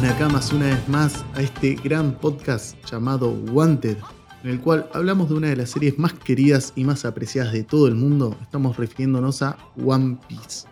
Bienvenidos 0.00 0.30
Nakamas 0.30 0.52
una 0.54 0.66
vez 0.66 0.88
más 0.88 1.24
a 1.34 1.42
este 1.42 1.74
gran 1.74 2.18
podcast 2.18 2.74
llamado 2.90 3.32
Wanted, 3.52 3.98
en 4.42 4.50
el 4.50 4.58
cual 4.58 4.88
hablamos 4.94 5.28
de 5.28 5.34
una 5.34 5.48
de 5.48 5.56
las 5.56 5.70
series 5.70 5.98
más 5.98 6.14
queridas 6.14 6.72
y 6.74 6.84
más 6.84 7.04
apreciadas 7.04 7.52
de 7.52 7.64
todo 7.64 7.86
el 7.86 7.96
mundo. 7.96 8.34
Estamos 8.40 8.78
refiriéndonos 8.78 9.42
a 9.42 9.58
One 9.84 10.16
Piece. 10.26 10.66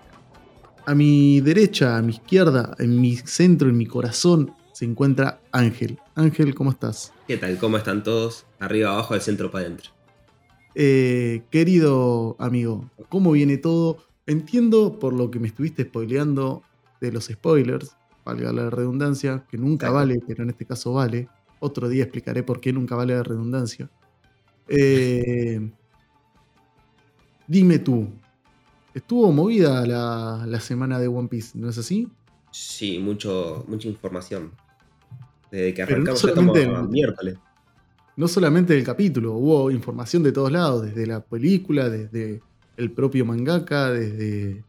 A 0.87 0.95
mi 0.95 1.43
derecha, 1.43 1.99
a 1.99 2.03
mi 2.03 2.13
izquierda, 2.13 2.75
en 2.79 2.99
mi 3.03 3.17
centro, 3.17 3.69
en 3.69 3.77
mi 3.77 3.85
corazón, 3.85 4.55
se 4.73 4.87
encuentra 4.87 5.43
Ángel. 5.53 5.99
Ángel, 6.15 6.55
¿cómo 6.55 6.71
estás? 6.71 7.13
¿Qué 7.27 7.37
tal? 7.37 7.59
¿Cómo 7.59 7.77
están 7.77 8.03
todos? 8.03 8.47
Arriba, 8.61 8.93
abajo, 8.93 9.13
del 9.13 9.23
centro 9.23 9.51
para 9.51 9.67
adentro. 9.67 9.91
Eh, 10.75 11.43
querido 11.51 12.35
amigo, 12.39 12.89
¿cómo 13.11 13.33
viene 13.33 13.59
todo? 13.59 13.99
Entiendo 14.27 14.99
por 14.99 15.13
lo 15.13 15.31
que 15.31 15.39
me 15.39 15.49
estuviste 15.49 15.83
spoileando 15.83 16.63
de 17.03 17.13
los 17.13 17.27
spoilers, 17.27 17.98
valga 18.29 18.53
la 18.53 18.71
redundancia, 18.71 19.45
que 19.51 19.57
nunca 19.57 19.91
vale, 19.91 20.21
pero 20.27 20.43
en 20.43 20.51
este 20.51 20.67
caso 20.67 20.93
vale. 20.93 21.29
Otro 21.61 21.89
día 21.89 22.05
explicaré 22.05 22.43
por 22.43 22.61
qué 22.61 22.73
nunca 22.73 22.95
vale 22.95 23.15
la 23.15 23.23
redundancia. 23.23 23.91
Eh, 24.69 25.71
dime 27.47 27.79
tú, 27.79 28.09
estuvo 28.95 29.33
movida 29.33 29.87
la, 29.87 30.61
semana 30.61 30.99
de 30.99 31.09
One 31.09 31.29
Piece, 31.29 31.59
¿no 31.59 31.71
es 31.71 31.79
así? 31.79 32.09
Sí, 32.51 32.99
mucho, 32.99 33.65
mucha 33.67 33.89
información. 33.89 34.53
Desde 35.51 35.73
que 35.73 35.83
arrancamos 35.83 36.23
no 36.23 36.29
solamente, 36.31 36.69
miércoles. 36.91 37.39
No 38.17 38.29
solamente 38.29 38.75
del 38.75 38.85
capítulo, 38.85 39.33
hubo 39.35 39.71
información 39.71 40.23
de 40.23 40.33
todos 40.33 40.53
lados, 40.53 40.83
desde 40.83 41.07
la 41.07 41.21
película, 41.21 41.89
desde 41.89 42.43
el 42.77 42.93
propio 42.93 43.25
mangaka, 43.25 43.91
desde 43.91 44.65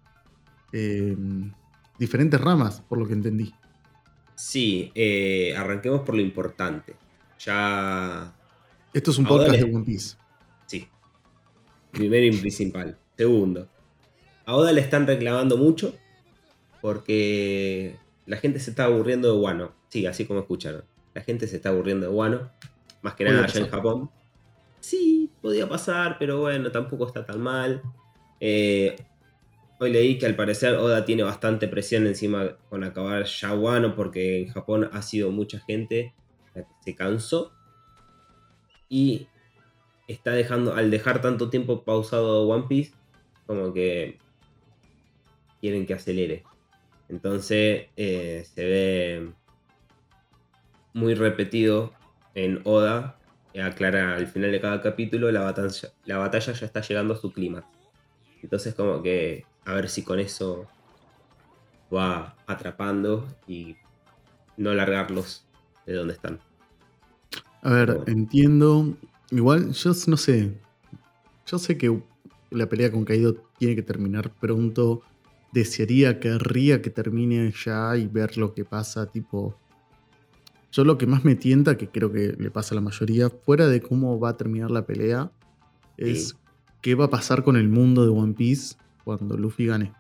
eh, 0.71 1.17
diferentes 1.99 2.39
ramas, 2.39 2.81
por 2.87 2.97
lo 2.97 3.05
que 3.05 3.13
entendí. 3.13 3.53
Sí, 4.39 4.89
eh, 4.95 5.53
arranquemos 5.57 5.99
por 6.01 6.15
lo 6.15 6.21
importante. 6.21 6.95
Ya. 7.39 8.33
Esto 8.93 9.11
es 9.11 9.17
un 9.17 9.25
podcast 9.25 9.59
de 9.59 9.63
One 9.65 9.83
Piece. 9.83 10.15
Sí. 10.65 10.87
Primero 11.91 12.25
y 12.25 12.37
principal. 12.37 12.97
Segundo. 13.17 13.67
A 14.45 14.55
Oda 14.55 14.71
le 14.71 14.79
están 14.79 15.05
reclamando 15.05 15.57
mucho 15.57 15.93
porque 16.81 17.97
la 18.27 18.37
gente 18.37 18.61
se 18.61 18.69
está 18.69 18.85
aburriendo 18.85 19.29
de 19.29 19.37
Wano. 19.37 19.73
Sí, 19.89 20.05
así 20.05 20.23
como 20.23 20.39
escucharon. 20.39 20.85
La 21.13 21.21
gente 21.21 21.45
se 21.45 21.57
está 21.57 21.67
aburriendo 21.67 22.07
de 22.07 22.13
Wano. 22.13 22.49
Más 23.01 23.15
que 23.15 23.25
nada 23.25 23.43
allá 23.43 23.59
en 23.59 23.69
Japón. 23.69 24.09
Sí, 24.79 25.29
podía 25.41 25.67
pasar, 25.67 26.15
pero 26.17 26.39
bueno, 26.39 26.71
tampoco 26.71 27.05
está 27.07 27.25
tan 27.25 27.41
mal. 27.41 27.81
Eh, 28.39 28.95
Hoy 29.81 29.93
leí 29.93 30.17
que 30.17 30.25
al 30.25 30.35
parecer 30.35 30.75
Oda 30.75 31.05
tiene 31.05 31.23
bastante 31.23 31.69
presión 31.69 32.05
encima 32.05 32.57
con 32.69 32.83
acabar 32.83 33.23
ya 33.23 33.53
Wano 33.53 33.95
porque 33.95 34.41
en 34.41 34.49
Japón 34.49 34.89
ha 34.91 35.01
sido 35.01 35.31
mucha 35.31 35.61
gente 35.61 36.13
la 36.53 36.63
que 36.63 36.73
se 36.83 36.95
cansó 36.95 37.53
y 38.89 39.27
está 40.09 40.31
dejando, 40.31 40.73
al 40.73 40.91
dejar 40.91 41.21
tanto 41.21 41.49
tiempo 41.49 41.85
pausado 41.85 42.45
One 42.45 42.65
Piece, 42.67 42.93
como 43.45 43.71
que 43.71 44.17
quieren 45.61 45.85
que 45.85 45.93
acelere. 45.93 46.43
Entonces 47.07 47.87
eh, 47.95 48.45
se 48.53 48.65
ve 48.65 49.31
muy 50.93 51.13
repetido 51.13 51.93
en 52.35 52.59
Oda, 52.65 53.17
aclara 53.63 54.15
al 54.15 54.27
final 54.27 54.51
de 54.51 54.59
cada 54.59 54.81
capítulo, 54.81 55.31
la 55.31 55.41
batalla, 55.41 55.89
la 56.03 56.17
batalla 56.17 56.51
ya 56.51 56.65
está 56.65 56.81
llegando 56.81 57.13
a 57.13 57.17
su 57.17 57.31
clima. 57.31 57.65
Entonces 58.41 58.73
como 58.75 59.01
que 59.01 59.45
a 59.65 59.73
ver 59.73 59.89
si 59.89 60.03
con 60.03 60.19
eso 60.19 60.67
va 61.93 62.35
atrapando 62.47 63.27
y 63.47 63.77
no 64.57 64.73
largarlos 64.73 65.45
de 65.85 65.93
donde 65.93 66.13
están. 66.13 66.39
A 67.61 67.71
ver, 67.71 68.03
entiendo. 68.07 68.95
Igual, 69.31 69.71
yo 69.71 69.91
no 70.07 70.17
sé. 70.17 70.57
Yo 71.45 71.59
sé 71.59 71.77
que 71.77 72.01
la 72.51 72.67
pelea 72.67 72.91
con 72.91 73.05
Kaido 73.05 73.35
tiene 73.57 73.75
que 73.75 73.83
terminar 73.83 74.31
pronto. 74.31 75.01
Desearía, 75.51 76.19
querría 76.19 76.81
que 76.81 76.89
termine 76.89 77.51
ya 77.65 77.97
y 77.97 78.07
ver 78.07 78.37
lo 78.37 78.53
que 78.53 78.65
pasa, 78.65 79.07
tipo. 79.07 79.55
Yo 80.71 80.83
lo 80.83 80.97
que 80.97 81.07
más 81.07 81.25
me 81.25 81.35
tienta, 81.35 81.77
que 81.77 81.89
creo 81.89 82.11
que 82.11 82.35
le 82.37 82.51
pasa 82.51 82.75
a 82.75 82.75
la 82.75 82.81
mayoría, 82.81 83.29
fuera 83.29 83.67
de 83.67 83.81
cómo 83.81 84.19
va 84.19 84.29
a 84.29 84.37
terminar 84.37 84.69
la 84.69 84.85
pelea, 84.85 85.31
es 85.97 86.37
qué 86.81 86.95
va 86.95 87.05
a 87.05 87.09
pasar 87.09 87.43
con 87.43 87.57
el 87.57 87.69
mundo 87.69 88.03
de 88.03 88.09
One 88.09 88.33
Piece 88.33 88.75
cuando 89.03 89.37
Luffy 89.37 89.65
gane. 89.65 89.93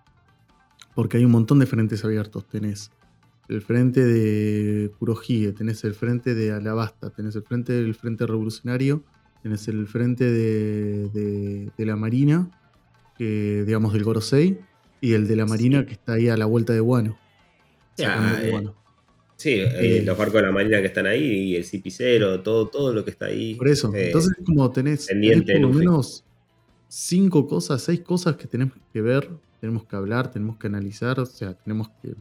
Porque 0.95 1.17
hay 1.17 1.25
un 1.25 1.31
montón 1.31 1.59
de 1.59 1.65
frentes 1.65 2.03
abiertos. 2.03 2.47
Tenés 2.47 2.91
el 3.49 3.61
frente 3.61 4.05
de 4.05 4.91
Kurohige, 4.99 5.53
tenés 5.53 5.83
el 5.83 5.95
frente 5.95 6.35
de 6.35 6.51
Alabasta, 6.51 7.09
tenés 7.09 7.35
el 7.35 7.43
frente 7.43 7.73
del 7.73 7.95
Frente 7.95 8.27
Revolucionario, 8.27 9.03
tenés 9.41 9.67
el 9.67 9.87
frente 9.87 10.25
de, 10.25 11.71
la 11.77 11.95
Marina, 11.95 12.49
que, 13.17 13.63
digamos 13.65 13.93
del 13.93 14.03
Gorosei, 14.03 14.59
y 15.01 15.13
el 15.13 15.27
de 15.27 15.35
la 15.35 15.45
Marina 15.45 15.85
que 15.85 15.93
está 15.93 16.13
ahí 16.13 16.29
a 16.29 16.37
la 16.37 16.45
vuelta 16.45 16.73
de 16.73 16.79
Guano. 16.79 17.17
Eh, 17.97 18.67
sí, 19.35 19.51
eh, 19.51 19.97
eh, 19.97 20.03
los 20.05 20.17
barcos 20.17 20.41
de 20.41 20.47
la 20.47 20.51
Marina 20.51 20.79
que 20.79 20.87
están 20.87 21.07
ahí, 21.07 21.23
y 21.23 21.55
el 21.55 21.63
CP0, 21.63 22.43
todo, 22.43 22.67
todo 22.67 22.93
lo 22.93 23.03
que 23.03 23.11
está 23.11 23.25
ahí. 23.25 23.55
Por 23.55 23.67
eso, 23.67 23.91
entonces 23.95 24.35
como 24.45 24.69
tenés, 24.71 25.07
tenés 25.07 25.41
por 25.41 25.59
lo 25.59 25.69
menos 25.69 26.23
cinco 26.89 27.47
cosas, 27.47 27.81
seis 27.81 28.01
cosas 28.01 28.35
que 28.35 28.47
tenemos 28.47 28.75
que 28.91 29.01
ver, 29.01 29.29
tenemos 29.61 29.85
que 29.85 29.95
hablar, 29.95 30.31
tenemos 30.31 30.57
que 30.57 30.67
analizar, 30.67 31.19
o 31.19 31.25
sea, 31.25 31.53
tenemos 31.53 31.89
que... 32.01 32.15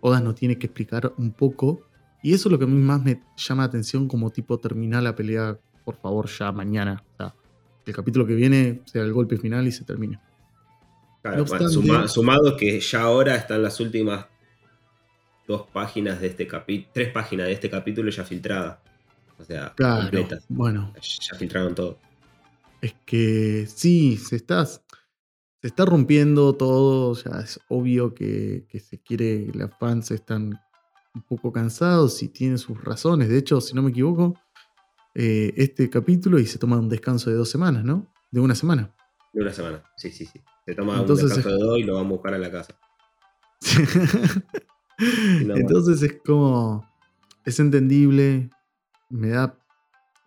Oda 0.00 0.20
nos 0.20 0.34
tiene 0.34 0.58
que 0.58 0.66
explicar 0.66 1.12
un 1.16 1.32
poco. 1.32 1.88
Y 2.22 2.34
eso 2.34 2.48
es 2.48 2.52
lo 2.52 2.58
que 2.58 2.64
a 2.64 2.68
mí 2.68 2.80
más 2.80 3.02
me 3.02 3.22
llama 3.36 3.62
la 3.62 3.68
atención 3.68 4.06
como 4.06 4.30
tipo 4.30 4.58
terminar 4.58 5.02
la 5.02 5.16
pelea, 5.16 5.58
por 5.84 5.96
favor, 5.96 6.28
ya 6.28 6.52
mañana. 6.52 7.02
O 7.14 7.16
sea, 7.16 7.34
el 7.86 7.94
capítulo 7.94 8.26
que 8.26 8.34
viene 8.34 8.82
sea 8.84 9.02
el 9.02 9.12
golpe 9.12 9.36
final 9.38 9.66
y 9.66 9.72
se 9.72 9.84
termine. 9.84 10.20
Claro, 11.22 11.46
sumado 12.08 12.56
que 12.56 12.80
ya 12.80 13.02
ahora 13.02 13.36
están 13.36 13.62
las 13.62 13.78
últimas 13.78 14.26
dos 15.46 15.66
páginas 15.72 16.20
de 16.20 16.28
este 16.28 16.48
capítulo, 16.48 16.90
tres 16.92 17.12
páginas 17.12 17.46
de 17.46 17.52
este 17.52 17.70
capítulo 17.70 18.10
ya 18.10 18.24
filtradas. 18.24 18.78
O 19.38 19.44
sea, 19.44 19.72
completas. 19.76 20.44
Bueno. 20.48 20.92
Ya 21.00 21.36
filtraron 21.36 21.74
todo 21.76 21.98
es 22.82 22.94
que 23.06 23.66
sí, 23.72 24.16
se 24.16 24.36
está, 24.36 24.66
se 24.66 24.82
está 25.62 25.84
rompiendo 25.86 26.54
todo, 26.54 27.14
ya 27.14 27.40
es 27.40 27.60
obvio 27.68 28.12
que, 28.12 28.66
se 28.84 29.00
quiere, 29.00 29.50
las 29.54 29.70
fans 29.78 30.10
están 30.10 30.60
un 31.14 31.22
poco 31.22 31.52
cansados 31.52 32.22
y 32.24 32.28
tienen 32.28 32.58
sus 32.58 32.82
razones. 32.82 33.28
De 33.28 33.38
hecho, 33.38 33.60
si 33.60 33.74
no 33.74 33.82
me 33.82 33.90
equivoco, 33.90 34.34
eh, 35.14 35.54
este 35.56 35.88
capítulo 35.88 36.40
y 36.40 36.46
se 36.46 36.58
toma 36.58 36.76
un 36.76 36.88
descanso 36.88 37.30
de 37.30 37.36
dos 37.36 37.48
semanas, 37.48 37.84
¿no? 37.84 38.12
De 38.32 38.40
una 38.40 38.56
semana. 38.56 38.92
De 39.32 39.42
una 39.42 39.52
semana, 39.52 39.84
sí, 39.96 40.10
sí, 40.10 40.26
sí. 40.26 40.40
Se 40.66 40.74
toma 40.74 41.00
un 41.00 41.06
descanso 41.06 41.48
de 41.48 41.58
dos 41.58 41.78
y 41.78 41.84
lo 41.84 41.94
vamos 41.94 42.10
a 42.10 42.14
buscar 42.14 42.34
a 42.34 42.38
la 42.38 42.50
casa. 42.50 42.76
Entonces 44.98 46.02
es 46.02 46.20
como, 46.26 46.84
es 47.44 47.60
entendible, 47.60 48.50
me 49.08 49.28
da 49.28 49.56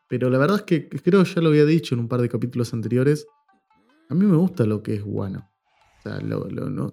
pero 0.08 0.30
la 0.30 0.38
verdad 0.38 0.58
es 0.58 0.64
que 0.64 0.90
creo 0.90 1.24
ya 1.24 1.42
lo 1.42 1.50
había 1.50 1.66
dicho 1.66 1.96
en 1.96 2.02
un 2.02 2.08
par 2.08 2.22
de 2.22 2.30
capítulos 2.30 2.74
anteriores. 2.74 3.28
A 4.10 4.14
mí 4.14 4.26
me 4.26 4.38
gusta 4.38 4.66
lo 4.66 4.84
que 4.84 4.96
es 4.96 5.04
Guano. 5.04 5.50
O 6.00 6.02
sea, 6.02 6.20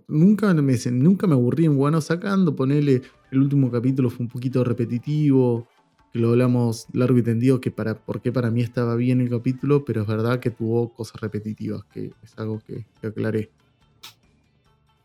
nunca, 0.09 0.55
me, 0.55 0.77
nunca 0.93 1.27
me 1.27 1.35
aburrí 1.35 1.67
en 1.67 1.77
Guano 1.77 2.01
sacando. 2.01 2.57
Ponele, 2.57 3.03
el 3.31 3.39
último 3.39 3.71
capítulo 3.71 4.09
fue 4.09 4.25
un 4.25 4.31
poquito 4.31 4.65
repetitivo. 4.65 5.69
Que 6.11 6.19
lo 6.19 6.31
hablamos 6.31 6.87
largo 6.95 7.19
y 7.19 7.23
tendido. 7.23 7.61
Que 7.61 7.71
para, 7.71 7.95
porque 8.03 8.33
para 8.33 8.51
mí 8.51 8.63
estaba 8.63 8.97
bien 8.97 9.21
el 9.21 9.29
capítulo. 9.29 9.85
Pero 9.85 10.01
es 10.03 10.07
verdad 10.07 10.41
que 10.41 10.51
tuvo 10.51 10.95
cosas 10.95 11.21
repetitivas. 11.21 11.85
Que 11.93 12.13
es 12.23 12.39
algo 12.39 12.61
que, 12.67 12.87
aclaré. 13.07 13.51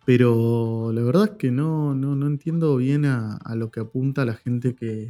Pero 0.06 0.94
la 0.94 1.02
verdad 1.02 1.32
es 1.32 1.32
que 1.32 1.52
no, 1.52 1.94
no, 1.94 2.16
no 2.16 2.28
entiendo 2.28 2.78
bien 2.78 3.04
a 3.04 3.56
lo 3.56 3.70
que 3.72 3.82
apunta 3.82 4.24
la 4.24 4.36
gente 4.36 4.74
que, 4.74 5.10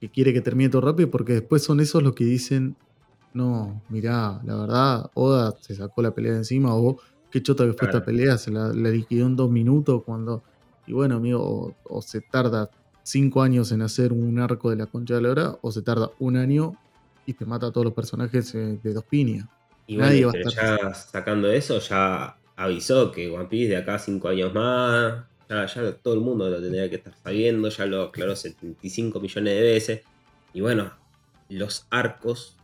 que 0.00 0.08
quiere 0.08 0.32
que 0.32 0.40
termine 0.40 0.70
todo 0.70 0.82
rápido, 0.82 1.10
porque 1.10 1.34
después 1.34 1.62
son 1.62 1.80
esos 1.80 2.02
los 2.02 2.14
que 2.14 2.24
dicen, 2.24 2.76
no, 3.34 3.82
mirá, 3.88 4.40
la 4.44 4.56
verdad, 4.56 5.10
Oda 5.14 5.54
se 5.60 5.74
sacó 5.74 6.02
la 6.02 6.12
pelea 6.12 6.32
de 6.32 6.38
encima, 6.38 6.74
o 6.74 6.98
qué 7.30 7.42
chota 7.42 7.66
que 7.66 7.72
fue 7.72 7.88
esta 7.88 8.04
pelea, 8.04 8.38
se 8.38 8.50
la, 8.50 8.70
liquidó 8.72 9.26
en 9.26 9.36
dos 9.36 9.50
minutos 9.50 10.02
cuando... 10.04 10.42
Y 10.86 10.92
bueno, 10.92 11.16
amigo, 11.16 11.76
o, 11.84 12.02
se 12.02 12.22
tarda 12.22 12.70
cinco 13.02 13.42
años 13.42 13.72
en 13.72 13.82
hacer 13.82 14.12
un 14.12 14.38
arco 14.38 14.70
de 14.70 14.76
la 14.76 14.86
concha 14.86 15.16
de 15.16 15.22
la 15.22 15.30
hora, 15.30 15.58
o 15.60 15.70
se 15.70 15.82
tarda 15.82 16.10
un 16.18 16.36
año 16.36 16.76
y 17.26 17.34
te 17.34 17.44
mata 17.44 17.66
a 17.66 17.72
todos 17.72 17.84
los 17.84 17.94
personajes 17.94 18.54
eh, 18.54 18.78
de 18.82 18.92
dos 18.94 19.04
piñas. 19.04 19.46
Y 19.86 19.98
Nadie 19.98 20.24
va 20.24 20.32
a 20.32 20.38
estar... 20.38 20.78
ya 20.80 20.94
sacando 20.94 21.50
eso, 21.50 21.78
ya 21.78 22.38
avisó 22.56 23.12
que 23.12 23.30
One 23.30 23.46
Piece 23.46 23.68
de 23.68 23.76
acá 23.76 23.98
cinco 23.98 24.28
años 24.28 24.54
más 24.54 25.24
ya, 25.48 25.92
todo 26.02 26.14
el 26.14 26.20
mundo 26.20 26.48
lo 26.50 26.60
tendría 26.60 26.88
que 26.90 26.96
estar 26.96 27.14
sabiendo, 27.22 27.68
ya 27.68 27.86
lo 27.86 28.02
aclaró 28.02 28.36
75 28.36 29.20
millones 29.20 29.54
de 29.54 29.62
veces. 29.62 30.00
Y 30.52 30.60
bueno, 30.60 30.92
los 31.48 31.86
arcos 31.90 32.56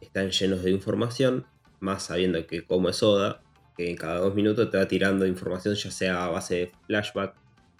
están 0.00 0.30
llenos 0.30 0.62
de 0.62 0.70
información, 0.70 1.46
más 1.80 2.04
sabiendo 2.04 2.44
que 2.46 2.64
como 2.64 2.88
es 2.88 3.02
Oda, 3.02 3.42
que 3.76 3.90
en 3.90 3.96
cada 3.96 4.18
dos 4.18 4.34
minutos 4.34 4.70
te 4.70 4.78
va 4.78 4.88
tirando 4.88 5.26
información, 5.26 5.74
ya 5.74 5.90
sea 5.90 6.24
a 6.24 6.28
base 6.28 6.54
de 6.54 6.72
flashback, 6.86 7.34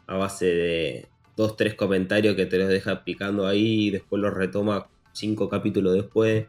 a 0.06 0.16
base 0.16 0.46
de 0.46 1.08
dos, 1.36 1.56
tres 1.56 1.74
comentarios 1.74 2.36
que 2.36 2.46
te 2.46 2.58
los 2.58 2.68
deja 2.68 3.04
picando 3.04 3.46
ahí 3.46 3.88
y 3.88 3.90
después 3.90 4.22
los 4.22 4.32
retoma 4.32 4.88
cinco 5.12 5.48
capítulos 5.48 5.94
después. 5.94 6.46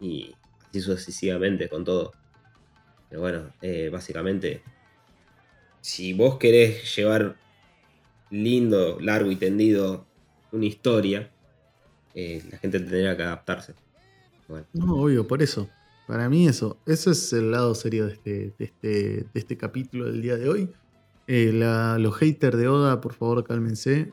Y 0.00 0.34
así 0.68 0.80
sucesivamente 0.80 1.68
con 1.68 1.84
todo. 1.84 2.12
Pero 3.08 3.20
bueno, 3.20 3.52
eh, 3.62 3.88
básicamente, 3.90 4.62
si 5.86 6.14
vos 6.14 6.36
querés 6.36 6.96
llevar 6.96 7.36
lindo, 8.30 8.98
largo 8.98 9.30
y 9.30 9.36
tendido 9.36 10.04
una 10.50 10.64
historia, 10.64 11.30
eh, 12.12 12.42
la 12.50 12.58
gente 12.58 12.80
tendría 12.80 13.16
que 13.16 13.22
adaptarse. 13.22 13.72
No, 14.72 14.96
obvio, 14.96 15.28
por 15.28 15.44
eso. 15.44 15.68
Para 16.08 16.28
mí 16.28 16.48
eso, 16.48 16.76
eso 16.86 17.12
es 17.12 17.32
el 17.32 17.52
lado 17.52 17.72
serio 17.76 18.06
de 18.06 18.14
este, 18.14 18.52
de 18.58 18.64
este, 18.64 18.88
de 18.88 19.28
este 19.32 19.56
capítulo 19.56 20.06
del 20.06 20.22
día 20.22 20.36
de 20.36 20.48
hoy. 20.48 20.68
Eh, 21.28 21.52
los 21.52 22.16
haters 22.16 22.58
de 22.58 22.66
Oda, 22.66 23.00
por 23.00 23.14
favor, 23.14 23.44
cálmense. 23.44 24.10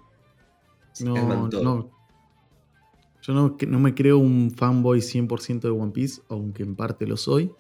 No, 1.00 1.16
no, 1.16 1.50
yo 1.50 3.34
no, 3.34 3.58
no, 3.68 3.80
me 3.80 3.96
creo 3.96 4.20
un 4.20 4.52
fanboy 4.52 5.00
100% 5.00 5.62
de 5.62 5.70
One 5.72 5.92
Piece, 5.92 6.22
aunque 6.30 6.62
en 6.62 6.76
parte 6.76 7.08
lo 7.08 7.18
soy. 7.18 7.52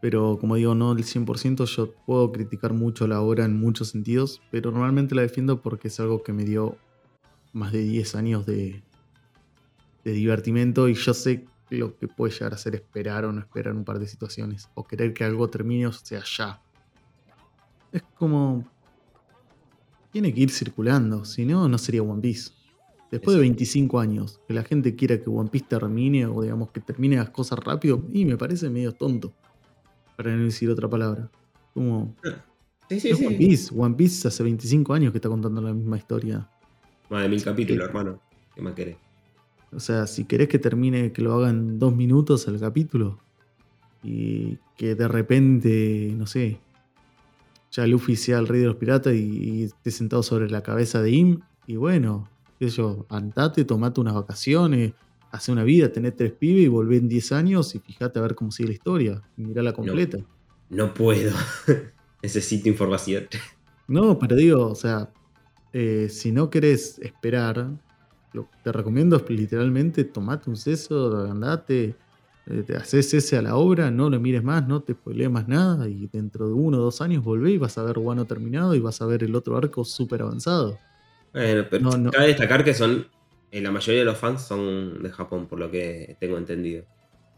Pero 0.00 0.38
como 0.38 0.56
digo, 0.56 0.74
no 0.74 0.92
el 0.92 1.04
100%, 1.04 1.64
yo 1.64 1.92
puedo 2.06 2.32
criticar 2.32 2.72
mucho 2.72 3.06
la 3.06 3.20
obra 3.20 3.44
en 3.44 3.58
muchos 3.58 3.88
sentidos, 3.88 4.42
pero 4.50 4.70
normalmente 4.70 5.14
la 5.14 5.22
defiendo 5.22 5.62
porque 5.62 5.88
es 5.88 5.98
algo 6.00 6.22
que 6.22 6.32
me 6.32 6.44
dio 6.44 6.76
más 7.52 7.72
de 7.72 7.80
10 7.80 8.14
años 8.14 8.46
de, 8.46 8.82
de 10.04 10.12
divertimento 10.12 10.88
y 10.88 10.94
yo 10.94 11.14
sé 11.14 11.46
lo 11.70 11.96
que 11.96 12.08
puede 12.08 12.32
llegar 12.32 12.54
a 12.54 12.58
ser 12.58 12.74
esperar 12.74 13.24
o 13.24 13.32
no 13.32 13.40
esperar 13.40 13.74
un 13.74 13.84
par 13.84 13.98
de 13.98 14.06
situaciones, 14.06 14.68
o 14.74 14.84
querer 14.86 15.12
que 15.12 15.24
algo 15.24 15.48
termine 15.48 15.86
o 15.86 15.92
sea 15.92 16.22
ya. 16.24 16.62
Es 17.92 18.02
como... 18.14 18.64
Tiene 20.12 20.32
que 20.32 20.40
ir 20.40 20.50
circulando, 20.50 21.24
si 21.24 21.44
no, 21.44 21.68
no 21.68 21.76
sería 21.76 22.02
One 22.02 22.22
Piece. 22.22 22.52
Después 23.10 23.36
de 23.36 23.40
25 23.42 24.00
años, 24.00 24.40
que 24.46 24.54
la 24.54 24.62
gente 24.62 24.96
quiera 24.96 25.20
que 25.20 25.28
One 25.28 25.50
Piece 25.50 25.66
termine 25.68 26.26
o 26.26 26.42
digamos 26.42 26.70
que 26.70 26.80
termine 26.80 27.16
las 27.16 27.30
cosas 27.30 27.58
rápido, 27.58 28.02
y 28.12 28.24
me 28.24 28.36
parece 28.36 28.70
medio 28.70 28.92
tonto. 28.92 29.34
Para 30.16 30.34
no 30.34 30.44
decir 30.44 30.70
otra 30.70 30.88
palabra. 30.88 31.30
Como... 31.74 32.14
Sí, 32.88 33.12
One 33.12 33.36
Piece. 33.36 33.74
One 33.76 33.94
Piece 33.96 34.28
hace 34.28 34.42
25 34.42 34.94
años 34.94 35.12
que 35.12 35.18
está 35.18 35.28
contando 35.28 35.60
la 35.60 35.72
misma 35.72 35.98
historia. 35.98 36.48
Más 37.10 37.22
de 37.22 37.28
mil 37.28 37.42
capítulos, 37.42 37.88
hermano. 37.88 38.20
¿Qué 38.54 38.62
más 38.62 38.74
querés? 38.74 38.96
O 39.72 39.80
sea, 39.80 40.06
si 40.06 40.24
querés 40.24 40.48
que 40.48 40.58
termine, 40.58 41.12
que 41.12 41.22
lo 41.22 41.34
hagan 41.34 41.78
dos 41.78 41.94
minutos 41.94 42.46
el 42.48 42.58
capítulo. 42.58 43.18
Y 44.02 44.58
que 44.76 44.94
de 44.94 45.08
repente, 45.08 46.14
no 46.16 46.26
sé, 46.26 46.60
ya 47.72 47.86
Luffy 47.86 48.16
sea 48.16 48.38
el 48.38 48.48
rey 48.48 48.60
de 48.60 48.66
los 48.66 48.76
piratas 48.76 49.14
y, 49.14 49.64
esté 49.64 49.90
sentado 49.90 50.22
sobre 50.22 50.48
la 50.48 50.62
cabeza 50.62 51.02
de 51.02 51.10
Im. 51.10 51.40
Y 51.66 51.76
bueno, 51.76 52.28
qué 52.58 52.70
sé 52.70 52.76
yo, 52.76 53.06
andate, 53.08 53.64
tomate 53.64 54.00
unas 54.00 54.14
vacaciones, 54.14 54.92
hace 55.36 55.52
una 55.52 55.64
vida, 55.64 55.92
tenés 55.92 56.16
tres 56.16 56.32
pibes 56.32 56.64
y 56.64 56.68
volvé 56.68 56.96
en 56.96 57.08
10 57.08 57.32
años 57.32 57.74
y 57.74 57.78
fíjate 57.78 58.18
a 58.18 58.22
ver 58.22 58.34
cómo 58.34 58.50
sigue 58.50 58.68
la 58.68 58.74
historia. 58.74 59.22
Y 59.36 59.44
la 59.44 59.72
completa. 59.72 60.18
No, 60.68 60.92
puedo. 60.92 61.32
Necesito 62.22 62.68
información. 62.68 63.28
No, 63.86 64.18
pero 64.18 64.34
digo, 64.34 64.66
o 64.66 64.74
sea, 64.74 65.10
eh, 65.72 66.08
si 66.10 66.32
no 66.32 66.50
querés 66.50 66.98
esperar, 66.98 67.68
lo 68.32 68.48
te 68.64 68.72
recomiendo 68.72 69.22
literalmente 69.28 70.04
tomate 70.04 70.50
un 70.50 70.56
seso, 70.56 71.30
andate, 71.30 71.94
eh, 72.46 72.62
te 72.66 72.76
haces 72.76 73.12
ese 73.14 73.36
a 73.36 73.42
la 73.42 73.56
obra, 73.56 73.90
no 73.90 74.10
lo 74.10 74.18
mires 74.18 74.42
más, 74.42 74.66
no 74.66 74.82
te 74.82 74.94
spoilees 74.94 75.30
más 75.30 75.46
nada 75.48 75.88
y 75.88 76.08
dentro 76.12 76.48
de 76.48 76.54
uno 76.54 76.78
o 76.78 76.80
dos 76.80 77.00
años 77.00 77.22
volvé 77.22 77.52
y 77.52 77.58
vas 77.58 77.78
a 77.78 77.82
ver 77.82 77.98
Guano 77.98 78.24
terminado 78.24 78.74
y 78.74 78.80
vas 78.80 79.00
a 79.02 79.06
ver 79.06 79.22
el 79.22 79.34
otro 79.34 79.56
arco 79.56 79.84
súper 79.84 80.22
avanzado. 80.22 80.78
Bueno, 81.32 81.66
pero 81.70 81.90
cabe 82.10 82.28
destacar 82.28 82.64
que 82.64 82.72
son, 82.72 83.06
eh, 83.58 83.60
la 83.62 83.70
mayoría 83.70 84.00
de 84.00 84.04
los 84.04 84.18
fans 84.18 84.42
son 84.42 85.02
de 85.02 85.10
Japón, 85.10 85.46
por 85.46 85.58
lo 85.58 85.70
que 85.70 86.16
tengo 86.20 86.38
entendido. 86.38 86.84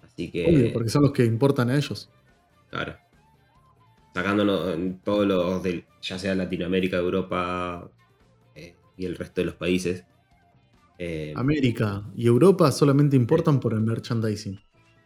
Así 0.02 0.30
que... 0.30 0.46
Obvio, 0.46 0.72
porque 0.72 0.88
son 0.88 1.02
los 1.02 1.12
que 1.12 1.24
importan 1.24 1.70
a 1.70 1.76
ellos. 1.76 2.10
Claro. 2.70 2.96
Sacándonos 4.14 4.76
todos 5.04 5.26
los 5.26 5.62
de, 5.62 5.84
ya 6.02 6.18
sea 6.18 6.34
Latinoamérica, 6.34 6.96
Europa 6.96 7.88
eh, 8.54 8.74
y 8.96 9.04
el 9.04 9.16
resto 9.16 9.40
de 9.40 9.46
los 9.46 9.54
países. 9.54 10.04
América 11.36 12.02
y 12.16 12.26
Europa 12.26 12.72
solamente 12.72 13.14
importan 13.14 13.60
por 13.60 13.72
el 13.72 13.80
merchandising. 13.80 14.58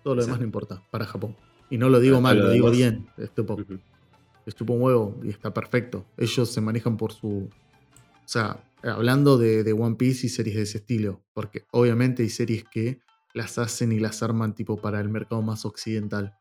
Todo 0.02 0.14
lo 0.14 0.22
demás 0.22 0.38
no 0.38 0.44
importa 0.44 0.82
para 0.90 1.04
Japón. 1.04 1.36
Y 1.68 1.78
no 1.78 1.88
lo 1.88 2.00
digo 2.00 2.20
mal, 2.20 2.38
lo, 2.38 2.50
digo 2.50 2.70
bien. 2.70 3.06
Estupo, 3.16 3.54
uh 3.54 4.72
un 4.72 4.82
huevo 4.82 5.20
y 5.22 5.28
está 5.28 5.54
perfecto. 5.54 6.04
Ellos 6.16 6.50
se 6.50 6.60
manejan 6.60 6.96
por 6.96 7.12
su. 7.12 7.48
O 7.48 8.28
sea, 8.28 8.62
hablando 8.82 9.38
de, 9.38 9.72
One 9.72 9.96
Piece 9.96 10.26
y 10.26 10.30
series 10.30 10.56
de 10.56 10.62
ese 10.62 10.78
estilo. 10.78 11.22
Porque 11.32 11.64
obviamente 11.72 12.22
hay 12.22 12.28
series 12.28 12.64
que 12.64 13.00
las 13.34 13.58
hacen 13.58 13.92
y 13.92 13.98
las 13.98 14.22
arman 14.22 14.54
tipo 14.54 14.76
para 14.80 15.00
el 15.00 15.08
mercado 15.08 15.42
más 15.42 15.64
occidental. 15.64 16.34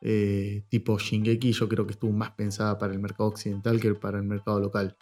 Eh, 0.00 0.64
tipo 0.68 0.98
Shingeki, 0.98 1.52
yo 1.52 1.68
creo 1.68 1.86
que 1.86 1.92
estuvo 1.92 2.12
más 2.12 2.32
pensada 2.32 2.78
para 2.78 2.92
el 2.92 2.98
mercado 2.98 3.30
occidental 3.30 3.80
que 3.80 3.94
para 3.94 4.18
el 4.18 4.24
mercado 4.24 4.60
local. 4.60 4.96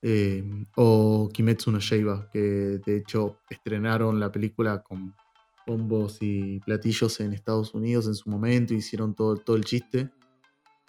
Eh, 0.00 0.44
o 0.76 1.28
Kimetsu 1.32 1.72
no 1.72 1.80
Yaiba, 1.80 2.28
que 2.30 2.80
de 2.84 2.96
hecho 2.98 3.40
estrenaron 3.50 4.20
la 4.20 4.30
película 4.30 4.82
con 4.82 5.14
bombos 5.66 6.18
y 6.20 6.60
platillos 6.60 7.20
en 7.20 7.32
Estados 7.32 7.74
Unidos 7.74 8.06
en 8.06 8.14
su 8.14 8.30
momento, 8.30 8.74
hicieron 8.74 9.14
todo, 9.14 9.36
todo 9.36 9.56
el 9.56 9.64
chiste, 9.64 10.10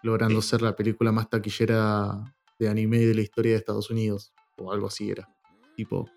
logrando 0.04 0.42
ser 0.42 0.62
la 0.62 0.76
película 0.76 1.12
más 1.12 1.30
taquillera 1.30 2.24
de 2.60 2.70
anime 2.70 3.00
de 3.00 3.16
la 3.16 3.22
historia 3.22 3.54
de 3.54 3.58
Estados 3.58 3.90
Unidos, 3.90 4.32
o 4.62 4.72
algo 4.72 4.88
así 4.88 5.10
era. 5.10 5.30
Tipo, 5.76 6.10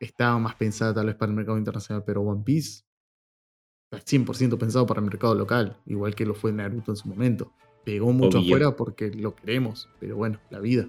estaba 0.00 0.38
más 0.38 0.54
pensada 0.54 0.94
tal 0.94 1.06
vez 1.06 1.16
para 1.16 1.30
el 1.30 1.36
mercado 1.36 1.58
internacional, 1.58 2.04
pero 2.04 2.22
One 2.22 2.42
Piece 2.44 2.84
está 3.90 4.04
100% 4.04 4.58
pensado 4.58 4.86
para 4.86 5.00
el 5.00 5.06
mercado 5.06 5.34
local, 5.34 5.76
igual 5.86 6.14
que 6.14 6.26
lo 6.26 6.34
fue 6.34 6.52
Naruto 6.52 6.92
en 6.92 6.96
su 6.96 7.08
momento. 7.08 7.52
Pegó 7.84 8.12
mucho 8.12 8.38
afuera 8.38 8.76
porque 8.76 9.10
lo 9.10 9.34
queremos, 9.34 9.88
pero 10.00 10.16
bueno, 10.16 10.40
la 10.50 10.58
vida. 10.60 10.88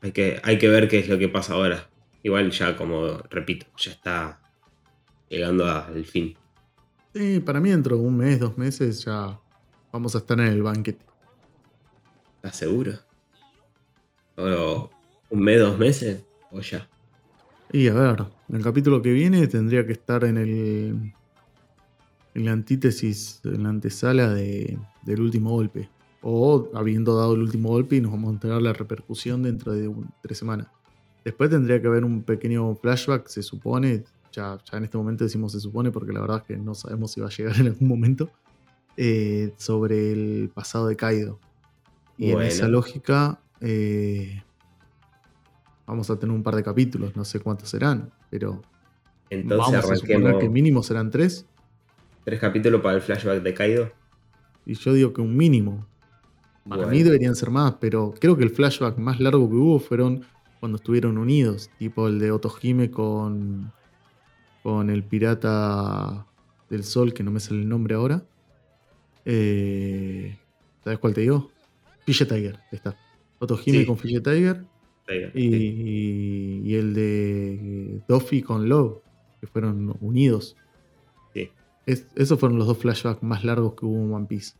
Hay 0.00 0.12
que, 0.12 0.40
hay 0.42 0.58
que 0.58 0.68
ver 0.68 0.88
qué 0.88 0.98
es 0.98 1.08
lo 1.08 1.18
que 1.18 1.28
pasa 1.28 1.54
ahora. 1.54 1.88
Igual 2.22 2.50
ya, 2.50 2.76
como 2.76 3.18
repito, 3.30 3.66
ya 3.76 3.92
está 3.92 4.40
llegando 5.28 5.66
al 5.66 6.04
fin. 6.04 6.36
Sí, 7.14 7.40
para 7.40 7.60
mí 7.60 7.70
dentro 7.70 7.96
de 7.96 8.02
un 8.02 8.16
mes, 8.16 8.40
dos 8.40 8.56
meses 8.56 9.04
ya 9.04 9.38
vamos 9.92 10.14
a 10.14 10.18
estar 10.18 10.40
en 10.40 10.46
el 10.46 10.62
banquete. 10.62 11.04
¿Estás 12.36 12.56
seguro? 12.56 12.92
¿O 14.36 14.90
un 15.30 15.40
mes, 15.40 15.60
dos 15.60 15.78
meses? 15.78 16.24
¿O 16.50 16.60
ya? 16.60 16.88
Y 17.72 17.88
a 17.88 17.94
ver, 17.94 18.26
en 18.48 18.56
el 18.56 18.62
capítulo 18.62 19.00
que 19.00 19.12
viene 19.12 19.46
tendría 19.46 19.86
que 19.86 19.92
estar 19.92 20.24
en 20.24 20.36
el. 20.36 21.12
En 22.34 22.44
la 22.46 22.52
antítesis, 22.52 23.40
en 23.44 23.62
la 23.64 23.68
antesala 23.70 24.32
de, 24.32 24.78
del 25.02 25.20
último 25.20 25.50
golpe. 25.50 25.88
O 26.22 26.70
habiendo 26.74 27.16
dado 27.16 27.34
el 27.34 27.40
último 27.40 27.70
golpe 27.70 27.96
y 27.96 28.00
nos 28.00 28.12
vamos 28.12 28.30
a 28.30 28.32
enterar 28.34 28.62
la 28.62 28.72
repercusión 28.72 29.42
dentro 29.42 29.72
de 29.72 29.92
tres 30.22 30.38
semanas. 30.38 30.68
Después 31.24 31.50
tendría 31.50 31.80
que 31.80 31.88
haber 31.88 32.04
un 32.04 32.22
pequeño 32.22 32.74
flashback, 32.76 33.26
se 33.26 33.42
supone. 33.42 34.04
Ya, 34.32 34.58
ya 34.70 34.78
en 34.78 34.84
este 34.84 34.96
momento 34.96 35.24
decimos 35.24 35.52
se 35.52 35.60
supone 35.60 35.90
porque 35.90 36.12
la 36.12 36.20
verdad 36.20 36.38
es 36.38 36.44
que 36.44 36.56
no 36.56 36.74
sabemos 36.74 37.12
si 37.12 37.20
va 37.20 37.26
a 37.26 37.30
llegar 37.30 37.56
en 37.60 37.66
algún 37.66 37.88
momento. 37.88 38.30
Eh, 38.96 39.54
sobre 39.56 40.12
el 40.12 40.50
pasado 40.54 40.86
de 40.86 40.96
Kaido. 40.96 41.38
Y 42.18 42.30
en 42.30 42.42
esa 42.42 42.68
lógica 42.68 43.40
eh, 43.62 44.42
vamos 45.86 46.10
a 46.10 46.18
tener 46.18 46.34
un 46.34 46.42
par 46.42 46.56
de 46.56 46.64
capítulos, 46.64 47.16
no 47.16 47.24
sé 47.24 47.38
cuántos 47.40 47.68
serán, 47.68 48.10
pero 48.28 48.60
Entonces 49.30 49.72
vamos 49.72 49.90
a 49.90 49.96
suponer 49.96 50.38
que 50.38 50.48
mínimo 50.48 50.82
serán 50.82 51.10
tres. 51.10 51.46
Tres 52.24 52.40
capítulos 52.40 52.80
para 52.80 52.96
el 52.96 53.02
flashback 53.02 53.42
de 53.42 53.54
Kaido. 53.54 53.92
Y 54.66 54.74
yo 54.74 54.92
digo 54.92 55.12
que 55.12 55.20
un 55.20 55.36
mínimo. 55.36 55.86
Para 56.68 56.86
mí 56.86 57.02
deberían 57.02 57.34
ser 57.34 57.50
más, 57.50 57.74
pero 57.80 58.14
creo 58.20 58.36
que 58.36 58.44
el 58.44 58.50
flashback 58.50 58.96
más 58.96 59.18
largo 59.18 59.48
que 59.48 59.56
hubo 59.56 59.80
fueron 59.80 60.24
cuando 60.60 60.76
estuvieron 60.76 61.18
unidos, 61.18 61.70
tipo 61.78 62.06
el 62.06 62.20
de 62.20 62.30
Otohime 62.30 62.90
con, 62.90 63.72
con 64.62 64.90
el 64.90 65.02
pirata 65.02 66.24
del 66.70 66.84
sol, 66.84 67.12
que 67.12 67.24
no 67.24 67.32
me 67.32 67.40
sale 67.40 67.60
el 67.60 67.68
nombre 67.68 67.96
ahora. 67.96 68.22
Eh, 69.24 70.38
¿Sabes 70.84 70.98
cuál 71.00 71.14
te 71.14 71.22
digo? 71.22 71.50
Fisher 72.04 72.28
Tiger, 72.28 72.60
está. 72.70 72.96
Otohime 73.42 73.84
con 73.84 73.98
Fisher 73.98 74.22
Tiger. 74.22 74.64
y, 75.34 76.74
el 76.74 76.94
de 76.94 78.00
Duffy 78.08 78.40
con 78.40 78.68
Love, 78.68 78.98
que 79.40 79.46
fueron 79.48 79.96
unidos. 80.00 80.56
Sí. 81.34 81.50
esos 81.86 82.38
fueron 82.38 82.58
los 82.58 82.68
dos 82.68 82.78
flashbacks 82.78 83.22
más 83.22 83.44
largos 83.44 83.74
que 83.74 83.84
hubo 83.84 83.96
en 83.96 84.12
One 84.14 84.26
Piece. 84.26 84.54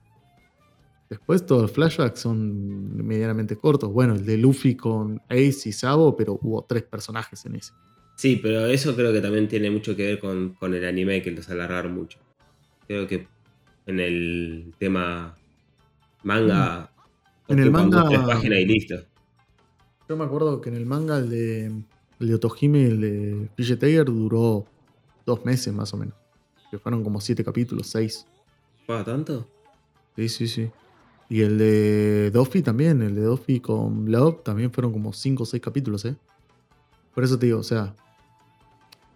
Después 1.08 1.46
todos 1.46 1.62
los 1.62 1.72
flashbacks 1.72 2.20
son 2.20 2.96
medianamente 3.06 3.56
cortos. 3.56 3.92
Bueno, 3.92 4.14
el 4.14 4.24
de 4.24 4.38
Luffy 4.38 4.74
con 4.74 5.20
Ace 5.28 5.68
y 5.68 5.72
Sabo, 5.72 6.16
pero 6.16 6.38
hubo 6.42 6.64
tres 6.64 6.82
personajes 6.82 7.44
en 7.46 7.56
ese. 7.56 7.72
Sí, 8.16 8.40
pero 8.42 8.66
eso 8.66 8.96
creo 8.96 9.12
que 9.12 9.20
también 9.20 9.46
tiene 9.46 9.70
mucho 9.70 9.94
que 9.94 10.06
ver 10.06 10.18
con, 10.18 10.56
el 10.74 10.84
anime, 10.84 11.22
que 11.22 11.30
los 11.30 11.48
alargaron 11.48 11.94
mucho. 11.94 12.18
Creo 12.86 13.06
que 13.06 13.28
en 13.86 14.00
el 14.00 14.74
tema 14.78 15.36
manga. 16.24 16.91
En 17.52 17.58
el 17.58 17.70
manga. 17.70 18.08
Tres 18.08 18.20
páginas 18.20 18.58
y 18.58 18.64
listo. 18.64 18.96
Yo 20.08 20.16
me 20.16 20.24
acuerdo 20.24 20.60
que 20.60 20.70
en 20.70 20.76
el 20.76 20.86
manga 20.86 21.18
el 21.18 21.28
de, 21.28 21.66
el 21.66 22.28
de 22.28 22.34
Otohime, 22.34 22.86
el 22.86 23.00
de 23.00 23.48
Fidget 23.56 23.80
Tiger, 23.80 24.06
duró 24.06 24.66
dos 25.26 25.44
meses 25.44 25.72
más 25.72 25.92
o 25.94 25.96
menos. 25.96 26.14
Que 26.70 26.78
fueron 26.78 27.04
como 27.04 27.20
siete 27.20 27.44
capítulos, 27.44 27.88
seis. 27.88 28.26
¿Para 28.86 29.04
tanto? 29.04 29.46
Sí, 30.16 30.28
sí, 30.28 30.48
sí. 30.48 30.70
Y 31.28 31.42
el 31.42 31.56
de 31.58 32.30
Doffy 32.30 32.62
también, 32.62 33.00
el 33.02 33.14
de 33.14 33.22
Doffy 33.22 33.60
con 33.60 34.10
Love 34.10 34.42
también 34.42 34.70
fueron 34.70 34.92
como 34.92 35.12
cinco 35.12 35.44
o 35.44 35.46
seis 35.46 35.62
capítulos, 35.62 36.04
¿eh? 36.04 36.16
Por 37.14 37.24
eso 37.24 37.38
te 37.38 37.46
digo, 37.46 37.58
o 37.58 37.62
sea, 37.62 37.94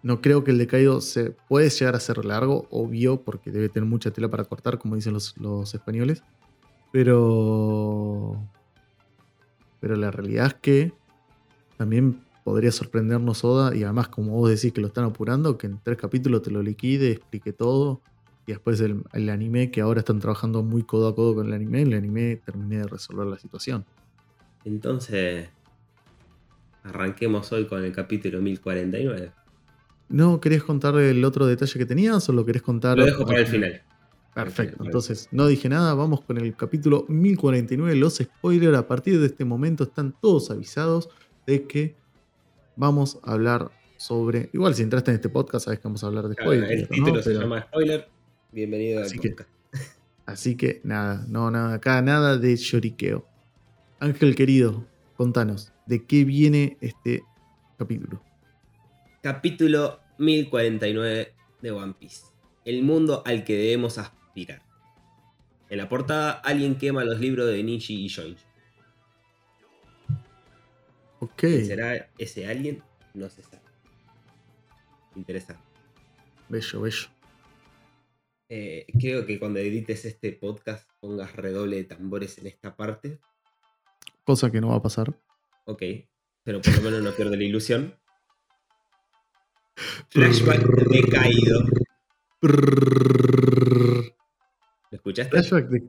no 0.03 0.21
creo 0.21 0.43
que 0.43 0.51
el 0.51 0.57
de 0.57 0.67
Kaido 0.67 1.01
se 1.01 1.31
puede 1.31 1.69
llegar 1.69 1.95
a 1.95 1.99
ser 1.99 2.23
largo, 2.25 2.67
obvio, 2.71 3.21
porque 3.21 3.51
debe 3.51 3.69
tener 3.69 3.87
mucha 3.89 4.11
tela 4.11 4.29
para 4.29 4.45
cortar, 4.45 4.79
como 4.79 4.95
dicen 4.95 5.13
los, 5.13 5.35
los 5.37 5.73
españoles. 5.73 6.23
Pero. 6.91 8.41
Pero 9.79 9.95
la 9.95 10.11
realidad 10.11 10.47
es 10.47 10.53
que 10.55 10.93
también 11.77 12.21
podría 12.43 12.71
sorprendernos 12.71 13.43
Oda, 13.43 13.75
y 13.75 13.83
además, 13.83 14.07
como 14.07 14.31
vos 14.31 14.49
decís 14.49 14.73
que 14.73 14.81
lo 14.81 14.87
están 14.87 15.03
apurando, 15.03 15.57
que 15.57 15.67
en 15.67 15.79
tres 15.83 15.97
capítulos 15.97 16.41
te 16.41 16.49
lo 16.49 16.63
liquide, 16.63 17.11
explique 17.11 17.51
todo, 17.53 18.01
y 18.45 18.53
después 18.53 18.79
el, 18.79 19.03
el 19.13 19.29
anime, 19.29 19.69
que 19.69 19.81
ahora 19.81 19.99
están 19.99 20.19
trabajando 20.19 20.63
muy 20.63 20.83
codo 20.83 21.09
a 21.09 21.15
codo 21.15 21.35
con 21.35 21.47
el 21.47 21.53
anime, 21.53 21.81
el 21.81 21.93
anime 21.93 22.37
termine 22.37 22.77
de 22.77 22.87
resolver 22.87 23.27
la 23.27 23.37
situación. 23.37 23.85
Entonces, 24.63 25.49
arranquemos 26.83 27.51
hoy 27.51 27.65
con 27.65 27.83
el 27.83 27.91
capítulo 27.91 28.41
1049. 28.41 29.31
¿No 30.09 30.39
querés 30.39 30.63
contar 30.63 30.97
el 30.99 31.23
otro 31.25 31.45
detalle 31.45 31.77
que 31.77 31.85
tenías 31.85 32.27
o 32.29 32.33
lo 32.33 32.45
querés 32.45 32.61
contar? 32.61 32.97
Lo 32.97 33.05
dejo 33.05 33.25
para 33.25 33.39
el 33.39 33.47
final. 33.47 33.81
Perfecto, 34.43 34.83
entonces 34.85 35.27
no 35.31 35.47
dije 35.47 35.67
nada, 35.67 35.93
vamos 35.95 36.21
con 36.21 36.37
el 36.37 36.55
capítulo 36.55 37.05
1049, 37.07 37.95
los 37.95 38.17
spoilers, 38.17 38.77
a 38.77 38.87
partir 38.87 39.19
de 39.19 39.25
este 39.27 39.45
momento 39.45 39.85
están 39.85 40.13
todos 40.21 40.51
avisados 40.51 41.09
de 41.47 41.63
que 41.65 41.95
vamos 42.75 43.19
a 43.23 43.31
hablar 43.33 43.71
sobre, 43.97 44.49
igual 44.53 44.75
si 44.75 44.83
entraste 44.83 45.09
en 45.11 45.15
este 45.15 45.29
podcast 45.29 45.65
sabes 45.65 45.79
que 45.79 45.87
vamos 45.87 46.03
a 46.03 46.07
hablar 46.07 46.27
de 46.27 46.35
Claro, 46.35 46.51
spoilers. 46.51 46.81
el 46.81 46.87
título 46.87 47.15
¿no? 47.15 47.21
se 47.23 47.29
Pero- 47.31 47.41
llama 47.41 47.61
Spoiler. 47.63 48.07
Bienvenido 48.51 49.01
Así 49.01 49.15
al 49.15 49.21
que- 49.21 49.29
podcast. 49.29 49.49
Así 50.27 50.55
que 50.55 50.81
nada, 50.83 51.25
no, 51.27 51.49
nada, 51.49 51.73
acá 51.75 52.01
nada 52.01 52.37
de 52.37 52.55
lloriqueo. 52.55 53.25
Ángel 53.99 54.35
querido, 54.35 54.85
contanos, 55.15 55.73
¿de 55.87 56.05
qué 56.05 56.23
viene 56.25 56.77
este 56.81 57.23
capítulo? 57.77 58.21
Capítulo 59.21 59.99
1049 60.19 61.33
de 61.61 61.71
One 61.71 61.95
Piece. 61.99 62.25
El 62.65 62.83
mundo 62.83 63.23
al 63.25 63.43
que 63.43 63.55
debemos 63.57 63.97
aspirar. 63.97 64.16
En 65.69 65.77
la 65.77 65.89
portada, 65.89 66.31
alguien 66.31 66.77
quema 66.77 67.03
los 67.03 67.19
libros 67.19 67.47
de 67.47 67.63
Nishi 67.63 68.05
y 68.05 68.09
Joinch. 68.09 68.39
Ok, 71.19 71.33
¿Quién 71.37 71.65
¿Será 71.65 72.09
ese 72.17 72.47
alguien? 72.47 72.83
No 73.13 73.29
se 73.29 73.41
sabe. 73.41 73.63
Interesante. 75.15 75.63
bello, 76.47 76.81
bello. 76.81 77.07
Eh, 78.49 78.85
creo 78.99 79.25
que 79.25 79.39
cuando 79.39 79.59
edites 79.59 80.05
este 80.05 80.31
podcast 80.31 80.89
pongas 81.01 81.35
redoble 81.35 81.77
de 81.77 81.83
tambores 81.83 82.37
en 82.37 82.47
esta 82.47 82.75
parte. 82.75 83.19
Cosa 84.23 84.51
que 84.51 84.61
no 84.61 84.69
va 84.69 84.75
a 84.75 84.81
pasar. 84.81 85.13
Ok. 85.65 85.81
Pero 86.43 86.61
por 86.61 86.75
lo 86.75 86.81
menos 86.81 87.01
no 87.01 87.11
pierdo 87.11 87.35
la 87.35 87.43
ilusión. 87.43 87.95
Flashback 90.09 90.63
decaído. 90.89 91.65
¿Lo 94.91 94.95
escuchaste? 94.97 95.31
Flashback 95.31 95.69
de- 95.69 95.87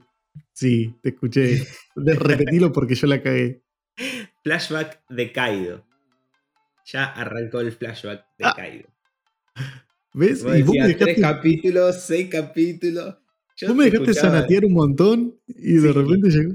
Sí, 0.52 0.94
te 1.02 1.10
escuché. 1.10 1.66
De- 1.96 2.14
Repetilo 2.14 2.72
porque 2.72 2.94
yo 2.94 3.06
la 3.06 3.22
cagué. 3.22 3.62
Flashback 4.44 5.02
decaído. 5.08 5.84
Ya 6.86 7.04
arrancó 7.04 7.60
el 7.60 7.72
flashback 7.72 8.24
Ah. 8.42 8.54
decaído. 8.56 8.88
¿Ves? 10.14 10.42
Vos 10.42 10.56
Y 10.56 10.62
vos 10.62 10.74
me 10.74 10.82
decías, 10.88 10.98
tres 10.98 11.16
dejaste, 11.16 11.20
capítulos, 11.36 12.02
seis 12.02 12.28
capítulos. 12.30 13.16
Yo 13.56 13.68
vos 13.68 13.76
me 13.76 13.84
te 13.90 13.98
dejaste 13.98 14.14
sanatear 14.14 14.64
un 14.64 14.72
montón 14.72 15.38
y 15.48 15.74
de 15.74 15.92
repente 15.92 16.30
llegó. 16.30 16.54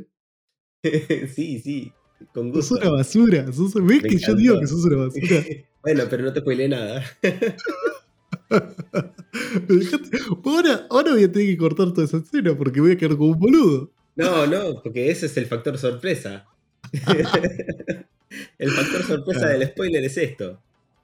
sí, 1.35 1.59
sí. 1.59 1.93
Con 2.33 2.53
Sos 2.53 2.69
gusto. 2.69 2.75
una 2.87 2.89
basura. 2.97 3.51
sos- 3.51 3.73
¿Ves 3.75 4.01
Me 4.03 4.09
que 4.09 4.17
yo 4.17 4.33
digo 4.33 4.59
que 4.59 4.67
sos 4.67 4.83
una 4.85 4.97
basura? 5.05 5.43
bueno, 5.83 6.03
pero 6.09 6.23
no 6.23 6.33
te 6.33 6.39
spoilé 6.39 6.67
nada. 6.69 7.03
Me 9.67 9.75
dejaste- 9.75 10.19
Ahora, 10.45 10.87
ahora 10.89 11.11
voy 11.13 11.23
a 11.23 11.31
tener 11.31 11.47
que 11.47 11.57
cortar 11.57 11.91
toda 11.91 12.05
esa 12.05 12.17
escena 12.17 12.55
porque 12.55 12.79
voy 12.81 12.91
a 12.91 12.97
quedar 12.97 13.17
como 13.17 13.31
un 13.31 13.39
boludo. 13.39 13.91
No, 14.15 14.45
no, 14.47 14.81
porque 14.83 15.09
ese 15.09 15.25
es 15.25 15.35
el 15.37 15.45
factor 15.47 15.77
sorpresa. 15.77 16.45
el 18.57 18.71
factor 18.71 19.03
sorpresa 19.03 19.47
del 19.47 19.67
spoiler 19.67 20.03
es 20.03 20.17
esto. 20.17 20.59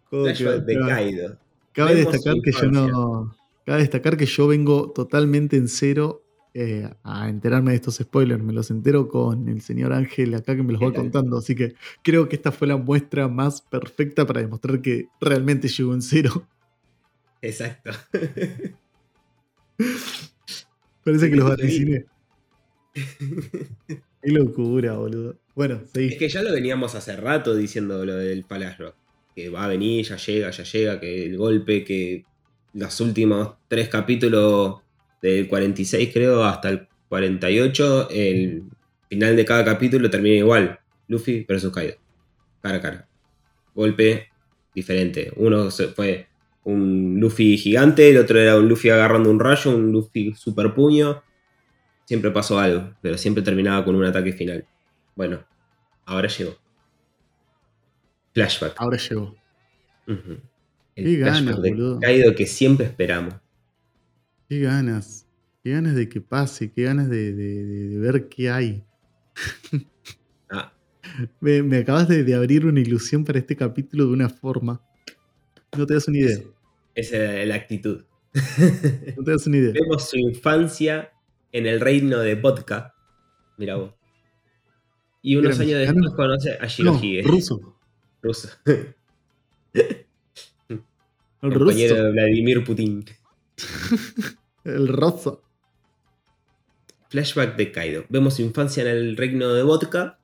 Joder, 0.09 0.37
cabe- 0.37 0.61
decaído. 0.61 1.37
Cabe 1.73 1.95
Vemos 1.95 2.13
destacar 2.13 2.41
que 2.43 2.51
yo 2.51 2.71
no. 2.71 3.35
Cabe 3.65 3.79
destacar 3.81 4.17
que 4.17 4.25
yo 4.25 4.47
vengo 4.47 4.91
totalmente 4.91 5.55
en 5.55 5.67
cero 5.67 6.23
eh, 6.55 6.89
a 7.03 7.29
enterarme 7.29 7.71
de 7.71 7.75
estos 7.77 7.95
spoilers. 7.97 8.43
Me 8.43 8.53
los 8.53 8.71
entero 8.71 9.07
con 9.07 9.47
el 9.47 9.61
señor 9.61 9.93
Ángel 9.93 10.33
acá 10.33 10.55
que 10.55 10.63
me 10.63 10.73
los 10.73 10.81
va 10.81 10.91
contando. 10.93 11.37
Así 11.37 11.53
que 11.55 11.75
creo 12.03 12.27
que 12.27 12.35
esta 12.35 12.51
fue 12.51 12.67
la 12.67 12.77
muestra 12.77 13.27
más 13.27 13.61
perfecta 13.61 14.25
para 14.25 14.41
demostrar 14.41 14.81
que 14.81 15.07
realmente 15.21 15.67
llegó 15.67 15.93
en 15.93 16.01
cero. 16.01 16.43
Exacto. 17.41 17.91
Parece 21.03 21.29
que 21.29 21.35
los 21.35 21.45
Sí. 21.45 21.51
vaticiné. 21.51 22.05
Qué 24.21 24.31
locura, 24.31 24.93
boludo. 24.97 25.37
Bueno, 25.55 25.81
es 25.83 25.91
seguí. 25.91 26.17
que 26.17 26.27
ya 26.29 26.41
lo 26.43 26.51
veníamos 26.51 26.95
hace 26.95 27.15
rato 27.15 27.55
diciendo 27.55 28.05
lo 28.05 28.15
del 28.15 28.43
Palace. 28.43 28.83
Que 29.35 29.49
va 29.49 29.65
a 29.65 29.67
venir, 29.69 30.05
ya 30.05 30.17
llega, 30.17 30.51
ya 30.51 30.63
llega, 30.63 30.99
que 30.99 31.25
el 31.25 31.37
golpe, 31.37 31.83
que 31.85 32.25
los 32.73 32.99
últimos 32.99 33.53
tres 33.67 33.87
capítulos 33.87 34.81
del 35.21 35.47
46 35.47 36.09
creo 36.11 36.43
hasta 36.43 36.69
el 36.69 36.87
48, 37.07 38.09
el 38.11 38.63
final 39.09 39.35
de 39.35 39.45
cada 39.45 39.63
capítulo 39.63 40.09
termina 40.09 40.35
igual. 40.35 40.79
Luffy 41.07 41.45
versus 41.47 41.71
Kaido. 41.73 41.95
Cara 42.61 42.77
a 42.77 42.81
cara. 42.81 43.07
Golpe 43.73 44.27
diferente. 44.75 45.31
Uno 45.37 45.71
se 45.71 45.87
fue 45.87 46.27
un 46.63 47.19
Luffy 47.19 47.57
gigante, 47.57 48.09
el 48.09 48.17
otro 48.17 48.39
era 48.39 48.57
un 48.57 48.67
Luffy 48.67 48.89
agarrando 48.89 49.29
un 49.31 49.39
rayo, 49.39 49.75
un 49.75 49.91
Luffy 49.91 50.33
super 50.35 50.73
puño. 50.73 51.23
Siempre 52.05 52.31
pasó 52.31 52.59
algo, 52.59 52.95
pero 53.01 53.17
siempre 53.17 53.43
terminaba 53.43 53.83
con 53.85 53.95
un 53.95 54.03
ataque 54.05 54.33
final. 54.33 54.65
Bueno, 55.15 55.43
ahora 56.05 56.27
llegó. 56.27 56.55
Flashback. 58.33 58.73
Ahora 58.77 58.97
llegó. 58.97 59.35
Ujú. 60.07 60.37
El 60.95 61.05
Qué 61.05 61.17
ganas, 61.17 61.55
boludo. 61.57 61.99
Kaido 61.99 62.33
que 62.35 62.45
siempre 62.45 62.85
esperamos. 62.87 63.35
Qué 64.47 64.59
ganas. 64.61 65.27
Qué 65.63 65.71
ganas 65.71 65.95
de 65.95 66.09
que 66.09 66.21
pase. 66.21 66.71
Qué 66.71 66.83
ganas 66.83 67.09
de, 67.09 67.33
de- 67.33 67.65
de- 67.65 67.87
de 67.89 67.99
ver 67.99 68.27
qué 68.29 68.49
hay. 68.49 68.83
Ah, 70.49 70.73
Me, 71.39 71.63
me 71.63 71.77
acabas 71.77 72.07
de, 72.07 72.23
de 72.23 72.35
abrir 72.35 72.65
una 72.65 72.79
ilusión 72.79 73.23
para 73.23 73.39
este 73.39 73.55
capítulo 73.55 74.05
de 74.07 74.13
una 74.13 74.29
forma. 74.29 74.81
No 75.77 75.85
te 75.85 75.93
das 75.93 76.07
una 76.07 76.17
idea. 76.19 76.39
esa 76.95 77.41
es 77.41 77.47
la 77.47 77.55
actitud. 77.55 78.03
No 79.17 79.23
te 79.23 79.31
das 79.31 79.47
una 79.47 79.57
idea. 79.57 79.73
Vemos 79.73 80.09
su 80.09 80.17
infancia 80.17 81.11
en 81.51 81.65
el 81.67 81.79
reino 81.79 82.19
de 82.19 82.35
vodka. 82.35 82.93
Mira 83.57 83.75
vos. 83.75 83.93
Y 85.21 85.35
unos 85.35 85.59
Era 85.59 85.63
años 85.63 85.79
mexicano. 85.95 86.01
después 86.01 86.15
conoce 86.15 86.51
a 86.53 86.61
No, 86.61 86.67
Shirohige. 86.99 87.21
ruso. 87.23 87.77
ruso. 88.21 88.49
El 91.41 91.53
compañero 91.53 91.95
ruso. 91.95 92.03
de 92.03 92.11
Vladimir 92.11 92.63
Putin. 92.63 93.05
El 94.63 94.87
ruso. 94.87 95.43
Flashback 97.09 97.55
de 97.55 97.71
Kaido. 97.71 98.05
Vemos 98.09 98.35
su 98.35 98.41
infancia 98.43 98.83
en 98.83 98.89
el 98.89 99.17
reino 99.17 99.53
de 99.53 99.63
vodka 99.63 100.19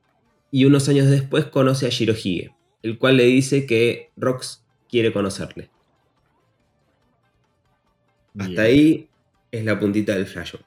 y 0.51 0.65
unos 0.65 0.87
años 0.89 1.09
después 1.09 1.45
conoce 1.45 1.87
a 1.87 1.89
Shirohige, 1.89 2.53
el 2.83 2.97
cual 2.99 3.17
le 3.17 3.23
dice 3.25 3.65
que 3.65 4.11
Rox 4.17 4.64
quiere 4.89 5.11
conocerle. 5.13 5.69
Hasta 8.37 8.61
ahí 8.63 9.09
es 9.51 9.63
la 9.63 9.79
puntita 9.79 10.13
del 10.15 10.27
flashback. 10.27 10.65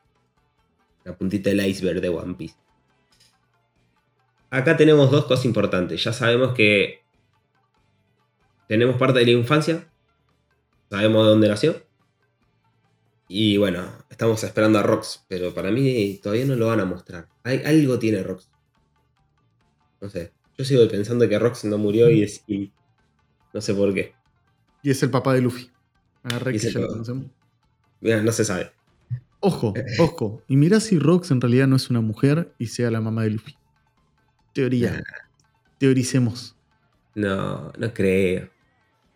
La 1.04 1.16
puntita 1.16 1.50
del 1.50 1.66
iceberg 1.66 2.00
de 2.00 2.08
One 2.08 2.34
Piece. 2.34 2.56
Acá 4.50 4.76
tenemos 4.76 5.10
dos 5.10 5.26
cosas 5.26 5.44
importantes. 5.44 6.02
Ya 6.02 6.12
sabemos 6.12 6.54
que 6.54 7.02
tenemos 8.66 8.96
parte 8.96 9.18
de 9.18 9.26
la 9.26 9.32
infancia. 9.32 9.90
Sabemos 10.90 11.24
de 11.24 11.30
dónde 11.30 11.48
nació. 11.48 11.82
Y 13.28 13.58
bueno, 13.58 13.86
estamos 14.08 14.42
esperando 14.42 14.78
a 14.78 14.82
Rox. 14.82 15.24
Pero 15.28 15.52
para 15.52 15.70
mí 15.70 16.18
todavía 16.22 16.46
no 16.46 16.56
lo 16.56 16.68
van 16.68 16.80
a 16.80 16.86
mostrar. 16.86 17.28
Hay, 17.44 17.62
algo 17.64 17.98
tiene 17.98 18.22
Rox. 18.22 18.48
No 20.00 20.08
sé. 20.08 20.32
Yo 20.56 20.64
sigo 20.64 20.88
pensando 20.88 21.28
que 21.28 21.38
Rox 21.38 21.64
no 21.66 21.76
murió 21.76 22.08
y, 22.10 22.22
es- 22.22 22.42
y 22.48 22.72
no 23.58 23.62
sé 23.62 23.74
por 23.74 23.92
qué. 23.92 24.14
Y 24.84 24.90
es 24.92 25.02
el 25.02 25.10
papá 25.10 25.34
de 25.34 25.40
Luffy. 25.40 25.68
Agarré 26.22 26.54
Y 26.54 26.60
que 26.60 26.70
ya 26.70 26.78
lo 26.78 26.86
conocemos. 26.86 27.26
Mira, 28.00 28.22
no 28.22 28.30
se 28.30 28.44
sabe. 28.44 28.70
Ojo, 29.40 29.74
ojo. 29.98 30.42
Y 30.46 30.56
mirá 30.56 30.78
si 30.78 30.96
Rox 31.00 31.32
en 31.32 31.40
realidad 31.40 31.66
no 31.66 31.74
es 31.74 31.90
una 31.90 32.00
mujer 32.00 32.54
y 32.56 32.68
sea 32.68 32.88
la 32.92 33.00
mamá 33.00 33.24
de 33.24 33.30
Luffy. 33.30 33.56
Teoría. 34.52 35.02
teoricemos. 35.78 36.54
No, 37.16 37.72
no 37.76 37.92
creo. 37.92 38.48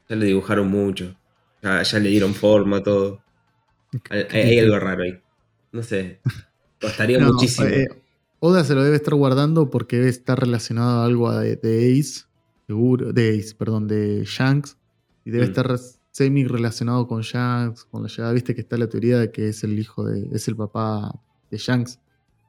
Ya 0.08 0.16
lo 0.16 0.24
dibujaron 0.24 0.66
mucho. 0.68 1.14
Ya, 1.62 1.82
ya 1.84 1.98
le 2.00 2.08
dieron 2.08 2.34
forma 2.34 2.78
a 2.78 2.82
todo. 2.82 3.22
Hay, 4.10 4.26
hay 4.32 4.58
algo 4.58 4.76
raro 4.80 5.04
ahí. 5.04 5.20
No 5.70 5.84
sé. 5.84 6.20
Costaría 6.80 7.18
No, 7.18 7.32
muchísimo. 7.32 7.68
eh, 7.68 7.86
Oda 8.40 8.64
se 8.64 8.74
lo 8.74 8.82
debe 8.82 8.96
estar 8.96 9.14
guardando 9.14 9.70
porque 9.70 9.98
debe 9.98 10.10
estar 10.10 10.40
relacionado 10.40 11.02
a 11.02 11.04
algo 11.04 11.30
de, 11.32 11.54
de 11.54 11.96
Ace, 12.00 12.22
seguro, 12.66 13.12
de 13.12 13.38
Ace, 13.38 13.54
perdón, 13.54 13.86
de 13.88 14.24
Shanks, 14.26 14.76
y 15.24 15.30
debe 15.30 15.44
Mm. 15.46 15.48
estar 15.48 15.78
semi 16.10 16.44
relacionado 16.44 17.06
con 17.08 17.22
Shanks, 17.22 17.84
con 17.84 18.02
la 18.02 18.08
llegada, 18.08 18.32
viste 18.32 18.54
que 18.54 18.60
está 18.60 18.76
la 18.76 18.88
teoría 18.88 19.18
de 19.18 19.30
que 19.30 19.48
es 19.48 19.64
el 19.64 19.78
hijo 19.78 20.04
de, 20.04 20.28
es 20.34 20.46
el 20.48 20.56
papá 20.56 21.12
de 21.50 21.56
Shanks, 21.58 21.98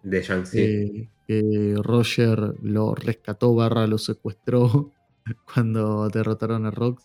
de 0.03 0.22
Yang, 0.22 0.46
sí. 0.48 0.60
eh, 0.60 1.10
que 1.27 1.75
Roger 1.82 2.55
lo 2.62 2.93
rescató 2.93 3.55
barra 3.55 3.88
lo 3.88 3.98
secuestró 3.98 4.91
cuando 5.53 6.10
derrotaron 6.10 6.65
a 6.65 6.72
Rox. 6.72 7.03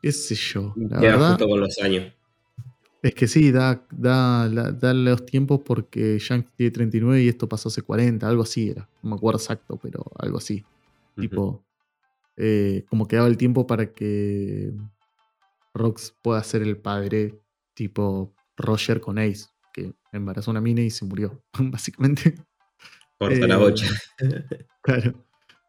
Qué 0.00 0.12
sé 0.12 0.34
yo, 0.34 0.72
la 0.76 1.00
Queda 1.00 1.10
verdad. 1.12 1.28
justo 1.30 1.48
con 1.48 1.60
los 1.60 1.78
años. 1.80 2.12
Es 3.02 3.14
que 3.14 3.28
sí, 3.28 3.52
da, 3.52 3.86
da, 3.92 4.48
da 4.48 4.94
los 4.94 5.24
tiempos 5.26 5.60
porque 5.64 6.18
Shanks 6.18 6.50
tiene 6.56 6.70
39 6.72 7.22
y 7.22 7.28
esto 7.28 7.48
pasó 7.48 7.68
hace 7.68 7.82
40, 7.82 8.26
algo 8.28 8.42
así 8.42 8.70
era. 8.70 8.88
No 9.02 9.10
me 9.10 9.16
acuerdo 9.16 9.38
exacto, 9.38 9.78
pero 9.80 10.02
algo 10.18 10.38
así. 10.38 10.64
Tipo, 11.16 11.62
eh, 12.38 12.84
como 12.88 13.06
que 13.08 13.16
daba 13.16 13.28
el 13.28 13.36
tiempo 13.36 13.66
para 13.66 13.92
que 13.92 14.72
Rox 15.74 16.14
pueda 16.22 16.42
ser 16.42 16.62
el 16.62 16.76
padre, 16.78 17.38
tipo 17.74 18.34
Roger 18.56 19.00
con 19.00 19.18
Ace, 19.18 19.46
que 19.72 19.92
embarazó 20.12 20.50
a 20.50 20.52
una 20.52 20.60
mina 20.60 20.80
y 20.80 20.90
se 20.90 21.04
murió, 21.04 21.42
básicamente. 21.58 22.34
Corta 23.18 23.34
eh, 23.44 23.48
la 23.48 23.56
bocha. 23.58 23.86
Claro. 24.82 25.12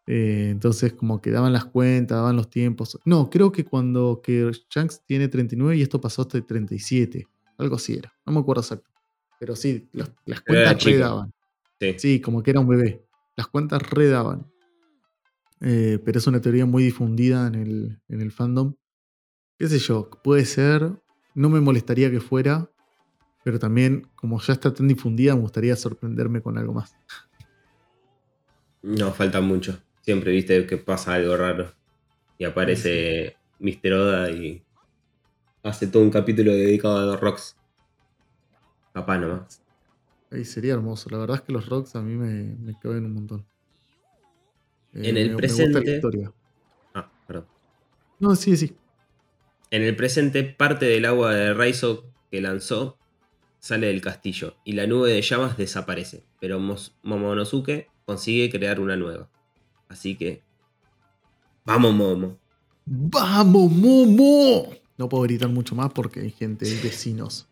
Eh, 0.07 0.47
entonces, 0.49 0.93
como 0.93 1.21
que 1.21 1.29
daban 1.29 1.51
las 1.53 1.65
cuentas, 1.65 2.15
daban 2.17 2.35
los 2.35 2.49
tiempos. 2.49 2.97
No, 3.05 3.29
creo 3.29 3.51
que 3.51 3.65
cuando 3.65 4.21
que 4.23 4.49
Shanks 4.69 5.03
tiene 5.05 5.27
39 5.27 5.75
y 5.77 5.81
esto 5.81 5.99
pasó 6.01 6.21
hasta 6.23 6.37
el 6.37 6.45
37. 6.45 7.27
Algo 7.57 7.75
así 7.75 7.95
era. 7.95 8.11
No 8.25 8.33
me 8.33 8.39
acuerdo 8.39 8.61
exacto. 8.61 8.89
Pero 9.39 9.55
sí, 9.55 9.87
los- 9.91 10.11
las 10.25 10.41
cuentas 10.41 10.83
redaban. 10.83 11.33
Sí. 11.79 11.95
Sí, 11.97 12.21
como 12.21 12.41
que 12.41 12.51
era 12.51 12.59
un 12.59 12.67
bebé. 12.67 13.05
Las 13.35 13.47
cuentas 13.47 13.81
redaban. 13.89 14.49
Eh, 15.61 15.99
pero 16.03 16.19
es 16.19 16.27
una 16.27 16.41
teoría 16.41 16.65
muy 16.65 16.83
difundida 16.83 17.47
en 17.47 17.55
el, 17.55 18.01
en 18.07 18.21
el 18.21 18.31
fandom. 18.31 18.75
Qué 19.57 19.67
sé 19.67 19.79
yo, 19.79 20.09
puede 20.23 20.45
ser. 20.45 20.91
No 21.35 21.49
me 21.49 21.59
molestaría 21.59 22.09
que 22.09 22.19
fuera. 22.19 22.69
Pero 23.43 23.59
también, 23.59 24.07
como 24.15 24.39
ya 24.41 24.53
está 24.53 24.73
tan 24.73 24.87
difundida, 24.87 25.35
me 25.35 25.41
gustaría 25.41 25.75
sorprenderme 25.75 26.41
con 26.41 26.57
algo 26.57 26.73
más. 26.73 26.95
No, 28.81 29.11
falta 29.11 29.41
mucho. 29.41 29.79
Siempre 30.01 30.31
viste 30.31 30.65
que 30.65 30.77
pasa 30.77 31.13
algo 31.13 31.35
raro. 31.35 31.71
Y 32.37 32.45
aparece 32.45 33.37
Mr. 33.59 33.93
Oda 33.93 34.31
y 34.31 34.63
hace 35.63 35.87
todo 35.87 36.03
un 36.03 36.09
capítulo 36.09 36.53
dedicado 36.53 37.11
a 37.11 37.17
Rocks. 37.17 37.55
Papá 38.93 39.17
nomás. 39.17 39.61
Ay, 40.31 40.45
sería 40.45 40.73
hermoso. 40.73 41.09
La 41.09 41.17
verdad 41.17 41.37
es 41.37 41.41
que 41.41 41.53
los 41.53 41.67
rocks 41.67 41.95
a 41.95 42.01
mí 42.01 42.15
me, 42.15 42.55
me 42.57 42.77
caben 42.79 43.05
un 43.05 43.13
montón. 43.13 43.45
Eh, 44.93 45.09
En 45.09 45.17
el 45.17 45.35
presente-. 45.35 46.01
Ah, 46.93 47.11
perdón. 47.27 47.45
No, 48.19 48.35
sí, 48.35 48.57
sí. 48.57 48.75
En 49.71 49.83
el 49.83 49.95
presente, 49.95 50.43
parte 50.43 50.85
del 50.85 51.05
agua 51.05 51.33
de 51.33 51.53
Raizo 51.53 52.05
que 52.31 52.41
lanzó 52.41 52.97
sale 53.59 53.87
del 53.87 54.01
castillo 54.01 54.55
y 54.63 54.73
la 54.73 54.87
nube 54.87 55.11
de 55.11 55.21
llamas 55.21 55.57
desaparece, 55.57 56.23
pero 56.39 56.59
Momonosuke 57.03 57.87
consigue 58.05 58.49
crear 58.49 58.79
una 58.79 58.95
nueva. 58.95 59.29
Así 59.89 60.15
que... 60.15 60.41
¡Vamos, 61.65 61.93
Momo! 61.93 62.37
¡Vamos, 62.85 63.71
Momo! 63.71 64.69
No 64.97 65.07
puedo 65.09 65.23
gritar 65.23 65.49
mucho 65.49 65.75
más 65.75 65.91
porque 65.93 66.21
hay 66.21 66.31
gente, 66.31 66.65
hay 66.65 66.79
vecinos. 66.81 67.47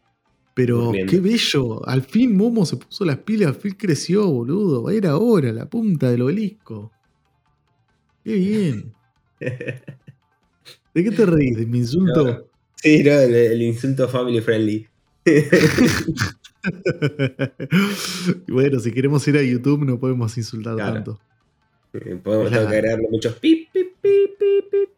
Pero 0.53 0.77
Durmiendo. 0.77 1.11
qué 1.11 1.19
bello. 1.19 1.87
Al 1.87 2.01
fin 2.01 2.35
Momo 2.35 2.65
se 2.65 2.77
puso 2.77 3.05
las 3.05 3.19
pilas, 3.19 3.49
al 3.49 3.55
fin 3.55 3.75
creció, 3.77 4.27
boludo. 4.27 4.83
Va 4.83 4.91
a 4.91 4.93
ir 4.95 5.05
ahora, 5.05 5.51
la 5.53 5.69
punta 5.69 6.09
del 6.09 6.23
obelisco. 6.23 6.91
Qué 8.27 8.33
bien. 8.33 8.93
¿De 9.39 11.03
qué 11.03 11.11
te 11.11 11.25
reís? 11.25 11.55
¿De 11.55 11.65
mi 11.65 11.77
insulto? 11.77 12.25
No. 12.25 12.43
sí, 12.75 13.01
no, 13.01 13.11
el, 13.13 13.33
el 13.33 13.61
insulto 13.61 14.09
family 14.09 14.41
friendly. 14.41 14.85
Bueno, 18.49 18.79
si 18.81 18.91
queremos 18.91 19.25
ir 19.29 19.37
a 19.37 19.41
YouTube 19.43 19.85
no 19.85 19.97
podemos 19.97 20.37
insultar 20.37 20.75
Claro. 20.75 20.93
tanto. 20.95 21.19
Eh, 21.93 22.19
Podemos 22.21 22.49
Claro. 22.49 22.67
agregarle 22.67 23.07
muchos 23.09 23.35
pip, 23.39 23.71
pip, 23.71 23.93
pip, 24.01 24.37
pip, 24.37 24.69
pip. 24.71 24.89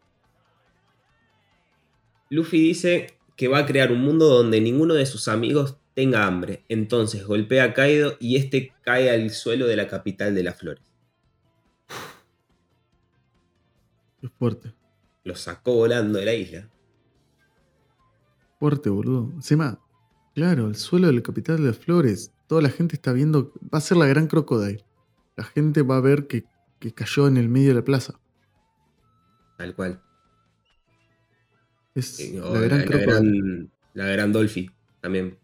Luffy 2.30 2.60
dice 2.60 3.06
que 3.36 3.46
va 3.46 3.58
a 3.58 3.66
crear 3.66 3.92
un 3.92 4.00
mundo 4.00 4.26
donde 4.28 4.60
ninguno 4.60 4.94
de 4.94 5.06
sus 5.06 5.28
amigos 5.28 5.76
tenga 5.94 6.26
hambre. 6.26 6.64
Entonces 6.68 7.24
golpea 7.24 7.62
a 7.64 7.72
Kaido 7.74 8.16
y 8.18 8.34
este 8.36 8.72
cae 8.82 9.10
al 9.10 9.30
suelo 9.30 9.68
de 9.68 9.76
la 9.76 9.86
capital 9.86 10.34
de 10.34 10.42
las 10.42 10.58
flores. 10.58 10.82
Qué 14.20 14.28
fuerte. 14.28 14.74
Lo 15.24 15.34
sacó 15.36 15.74
volando 15.74 16.18
de 16.18 16.24
la 16.24 16.34
isla. 16.34 16.68
Fuerte, 18.58 18.90
boludo. 18.90 19.30
Encima, 19.34 19.78
claro, 20.34 20.66
el 20.68 20.76
suelo 20.76 21.06
del 21.08 21.22
capital 21.22 21.56
de 21.58 21.64
las 21.68 21.78
flores. 21.78 22.32
Toda 22.46 22.62
la 22.62 22.70
gente 22.70 22.94
está 22.96 23.12
viendo. 23.12 23.52
Va 23.72 23.78
a 23.78 23.80
ser 23.80 23.96
la 23.96 24.06
gran 24.06 24.26
crocodile. 24.26 24.84
La 25.36 25.44
gente 25.44 25.82
va 25.82 25.96
a 25.96 26.00
ver 26.00 26.26
que, 26.26 26.44
que 26.78 26.92
cayó 26.92 27.26
en 27.26 27.36
el 27.36 27.48
medio 27.48 27.68
de 27.68 27.74
la 27.76 27.84
plaza. 27.84 28.18
Tal 29.56 29.74
cual. 29.74 30.02
Es 31.94 32.20
Eh, 32.20 32.40
la 32.42 32.60
gran 32.60 32.78
la, 32.88 32.96
gran, 32.98 33.70
la 33.94 34.06
gran 34.06 34.32
Dolphy 34.32 34.70
también. 35.00 35.38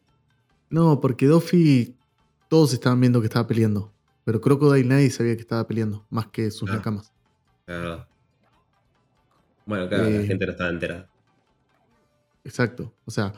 No, 0.71 1.01
porque 1.01 1.27
Doffy. 1.27 1.95
Todos 2.49 2.73
estaban 2.73 3.01
viendo 3.01 3.21
que 3.21 3.27
estaba 3.27 3.47
peleando. 3.47 3.93
Pero 4.25 4.41
Crocodile 4.41 4.87
nadie 4.89 5.11
sabía 5.11 5.35
que 5.35 5.41
estaba 5.43 5.67
peleando. 5.67 6.07
Más 6.11 6.29
que 6.29 6.51
sus 6.51 6.69
Ah. 6.71 6.75
nakamas. 6.77 7.13
Ah. 7.67 8.07
Bueno, 9.67 9.89
claro, 9.89 10.05
la 10.05 10.11
Eh. 10.23 10.27
gente 10.27 10.47
no 10.47 10.53
estaba 10.53 10.71
enterada. 10.71 11.09
Exacto. 12.45 12.93
O 13.05 13.11
sea, 13.11 13.33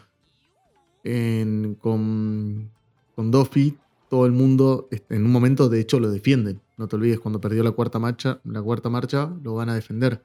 en- 1.05 1.75
con, 1.77 2.71
con 3.15 3.31
Doffy, 3.31 3.77
todo 4.11 4.27
el 4.27 4.33
mundo, 4.33 4.89
este, 4.91 5.17
en 5.17 5.25
un 5.25 5.33
momento, 5.33 5.69
de 5.69 5.81
hecho, 5.81 6.01
lo 6.01 6.11
defienden. 6.11 6.61
No 6.77 6.87
te 6.89 6.97
olvides, 6.97 7.19
cuando 7.21 7.41
perdió 7.41 7.63
la 7.63 7.73
cuarta 7.73 7.99
marcha, 7.99 8.41
la 8.45 8.63
cuarta 8.63 8.89
marcha, 8.91 9.35
lo 9.43 9.55
van 9.55 9.69
a 9.71 9.75
defender. 9.75 10.23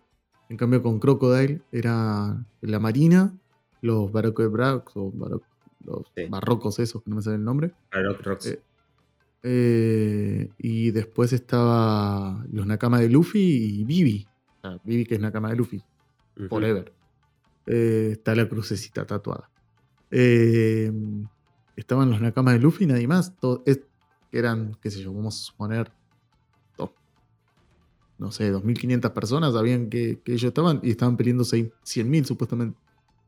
En 0.49 0.57
cambio, 0.57 0.81
con 0.83 0.99
Crocodile, 0.99 1.61
era 1.71 2.45
la 2.61 2.79
marina, 2.79 3.33
los 3.81 4.11
Baroque 4.11 4.45
Brax, 4.47 4.91
o 4.95 5.11
los 5.85 6.05
Sí. 6.15 6.25
barrocos 6.29 6.79
esos, 6.79 7.01
que 7.03 7.09
no 7.09 7.17
me 7.17 7.21
sale 7.21 7.37
el 7.37 7.43
nombre. 7.43 7.71
A 7.91 8.01
Rock 8.01 8.21
Rocks. 8.23 8.45
Eh, 8.47 8.61
eh, 9.43 10.49
y 10.57 10.91
después 10.91 11.33
estaba 11.33 12.45
los 12.51 12.65
Nakama 12.65 12.99
de 12.99 13.09
Luffy 13.09 13.39
y 13.79 13.83
Vivi. 13.83 14.27
Sea, 14.61 14.79
Vivi, 14.83 15.05
que 15.05 15.15
es 15.15 15.21
Nakama 15.21 15.49
de 15.49 15.55
Luffy 15.57 15.83
Forever. 16.49 16.93
Eh, 17.65 18.09
está 18.13 18.35
la 18.35 18.47
crucecita 18.49 19.05
tatuada. 19.05 19.49
Eh, 20.11 20.91
estaban 21.75 22.09
los 22.11 22.21
nakamas 22.21 22.55
de 22.55 22.59
Luffy 22.59 22.85
nadie 22.85 23.07
más. 23.07 23.37
Todo- 23.39 23.63
es- 23.65 23.81
que 24.31 24.39
eran, 24.39 24.75
qué 24.81 24.89
sé 24.89 25.01
yo, 25.01 25.13
vamos 25.13 25.35
a 25.39 25.43
suponer, 25.45 25.91
no 28.17 28.31
sé, 28.31 28.49
2.500 28.51 29.11
personas 29.11 29.53
sabían 29.53 29.89
que, 29.89 30.19
que 30.23 30.33
ellos 30.33 30.45
estaban 30.49 30.79
y 30.83 30.91
estaban 30.91 31.17
peleando 31.17 31.43
100.000 31.43 32.25
supuestamente. 32.25 32.77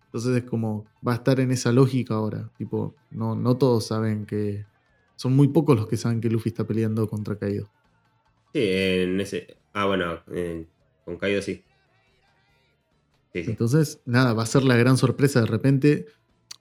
Entonces 0.06 0.38
es 0.38 0.44
como, 0.50 0.86
va 1.06 1.14
a 1.14 1.16
estar 1.16 1.40
en 1.40 1.52
esa 1.52 1.72
lógica 1.72 2.14
ahora. 2.14 2.50
Tipo, 2.58 2.96
no, 3.12 3.36
no 3.36 3.58
todos 3.58 3.88
saben 3.88 4.26
que... 4.26 4.66
Son 5.18 5.34
muy 5.36 5.48
pocos 5.50 5.76
los 5.78 5.88
que 5.88 5.98
saben 5.98 6.22
que 6.22 6.30
Luffy 6.30 6.50
está 6.50 6.66
peleando 6.66 7.08
contra 7.10 7.38
Kaido. 7.38 7.70
Sí, 8.54 8.62
en 8.64 9.20
ese. 9.20 9.58
Ah, 9.74 9.86
bueno, 9.86 10.20
en- 10.32 10.68
con 11.04 11.18
Kaido 11.18 11.42
sí. 11.42 11.64
Entonces, 13.42 14.02
nada, 14.06 14.34
va 14.34 14.44
a 14.44 14.48
ser 14.48 14.64
la 14.64 14.78
gran 14.78 14.98
sorpresa 14.98 15.42
de 15.42 15.48
repente. 15.48 16.06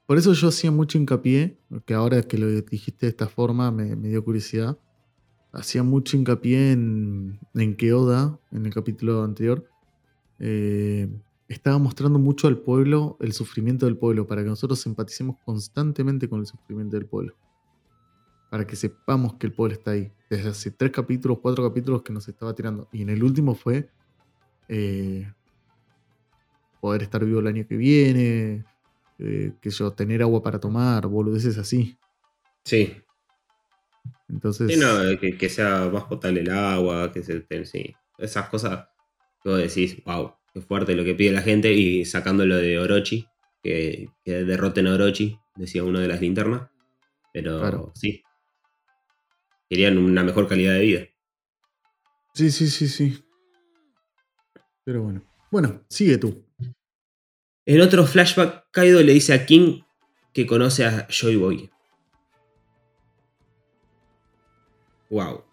Por 0.07 0.19
eso 0.19 0.33
yo 0.33 0.49
hacía 0.49 0.71
mucho 0.71 0.99
hincapié, 0.99 1.59
que 1.87 1.95
ahora 1.95 2.23
que 2.23 2.37
lo 2.37 2.49
dijiste 2.63 3.07
de 3.07 3.11
esta 3.11 3.29
forma 3.29 3.71
me, 3.71 3.95
dio 3.97 4.25
curiosidad. 4.25 4.79
Hacía 5.53 5.85
mucho 5.85 6.17
hincapié 6.17 6.73
en, 6.73 7.39
en 7.55 7.77
que 7.77 7.93
Oda, 7.93 8.41
en 8.51 8.67
el 8.67 8.75
capítulo 8.75 9.23
anterior, 9.23 9.69
eh, 10.41 11.09
estaba 11.49 11.79
mostrando 11.79 12.19
mucho 12.19 12.49
al 12.49 12.59
pueblo 12.59 13.17
el 13.21 13.33
sufrimiento 13.33 13.87
del 13.87 13.97
pueblo, 13.97 14.27
para 14.27 14.43
que 14.43 14.49
nosotros 14.49 14.85
empaticemos 14.87 15.37
constantemente 15.45 16.29
con 16.29 16.41
el 16.41 16.47
sufrimiento 16.47 16.97
del 16.97 17.07
pueblo. 17.07 17.35
Para 18.51 18.67
que 18.67 18.75
sepamos 18.75 19.35
que 19.35 19.47
el 19.47 19.53
pueblo 19.53 19.75
está 19.75 19.93
ahí. 19.93 20.13
Desde 20.29 20.49
hace 20.49 20.71
tres 20.73 20.91
capítulos, 20.91 21.39
cuatro 21.41 21.63
capítulos 21.63 22.03
que 22.03 22.13
nos 22.13 22.27
estaba 22.29 22.55
tirando. 22.55 22.89
Y 22.93 23.03
en 23.03 23.11
el 23.11 23.23
último 23.23 23.55
fue 23.55 23.89
eh, 24.69 25.33
poder 26.85 27.03
estar 27.03 27.25
vivo 27.25 27.41
el 27.41 27.47
año 27.47 27.67
que 27.67 27.79
viene, 27.79 28.63
eh, 29.19 29.53
que 29.63 29.71
yo, 29.71 29.93
tener 29.95 30.21
agua 30.21 30.43
para 30.43 30.61
tomar, 30.61 31.07
boludeces 31.07 31.57
así. 31.57 31.97
Sí, 32.63 32.93
Entonces, 34.29 34.71
Sí, 34.71 34.79
no, 34.79 35.19
que, 35.19 35.39
que 35.39 35.49
sea 35.49 35.89
más 35.91 36.05
potable 36.05 36.43
el 36.43 36.51
agua, 36.51 37.11
que 37.11 37.23
se 37.23 37.43
sí. 37.65 37.95
Esas 38.19 38.51
cosas 38.51 38.87
Luego 39.45 39.59
decís, 39.61 40.05
wow, 40.05 40.35
qué 40.53 40.61
fuerte 40.61 40.95
lo 40.95 41.05
que 41.05 41.15
pide 41.15 41.33
la 41.33 41.41
gente 41.41 41.73
y 41.73 42.05
sacándolo 42.05 42.57
de 42.57 42.79
Orochi, 42.79 43.27
que, 43.63 44.11
que 44.23 44.45
derroten 44.45 44.87
a 44.87 44.95
Orochi, 44.95 45.39
decía 45.57 45.85
uno 45.85 46.01
de 46.01 46.09
las 46.09 46.21
linternas. 46.21 46.69
Pero 47.33 47.61
Claro. 47.61 47.93
sí. 47.95 48.23
Querían 49.71 49.97
una 49.97 50.23
mejor 50.23 50.47
calidad 50.49 50.75
de 50.75 50.81
vida. 50.81 51.01
Sí, 52.35 52.51
sí, 52.51 52.69
sí, 52.69 52.89
sí. 52.89 53.25
Pero 54.85 55.03
bueno. 55.03 55.23
Bueno, 55.55 55.85
sigue 55.89 56.19
tú. 56.19 56.45
En 57.65 57.81
otro 57.81 58.05
flashback, 58.09 58.65
Kaido 58.73 59.01
le 59.05 59.13
dice 59.13 59.33
a 59.35 59.47
King 59.47 59.83
que 60.33 60.49
conoce 60.49 60.85
a 60.85 61.07
Joy 61.09 61.37
Boy. 61.37 61.71
Wow. 65.11 65.45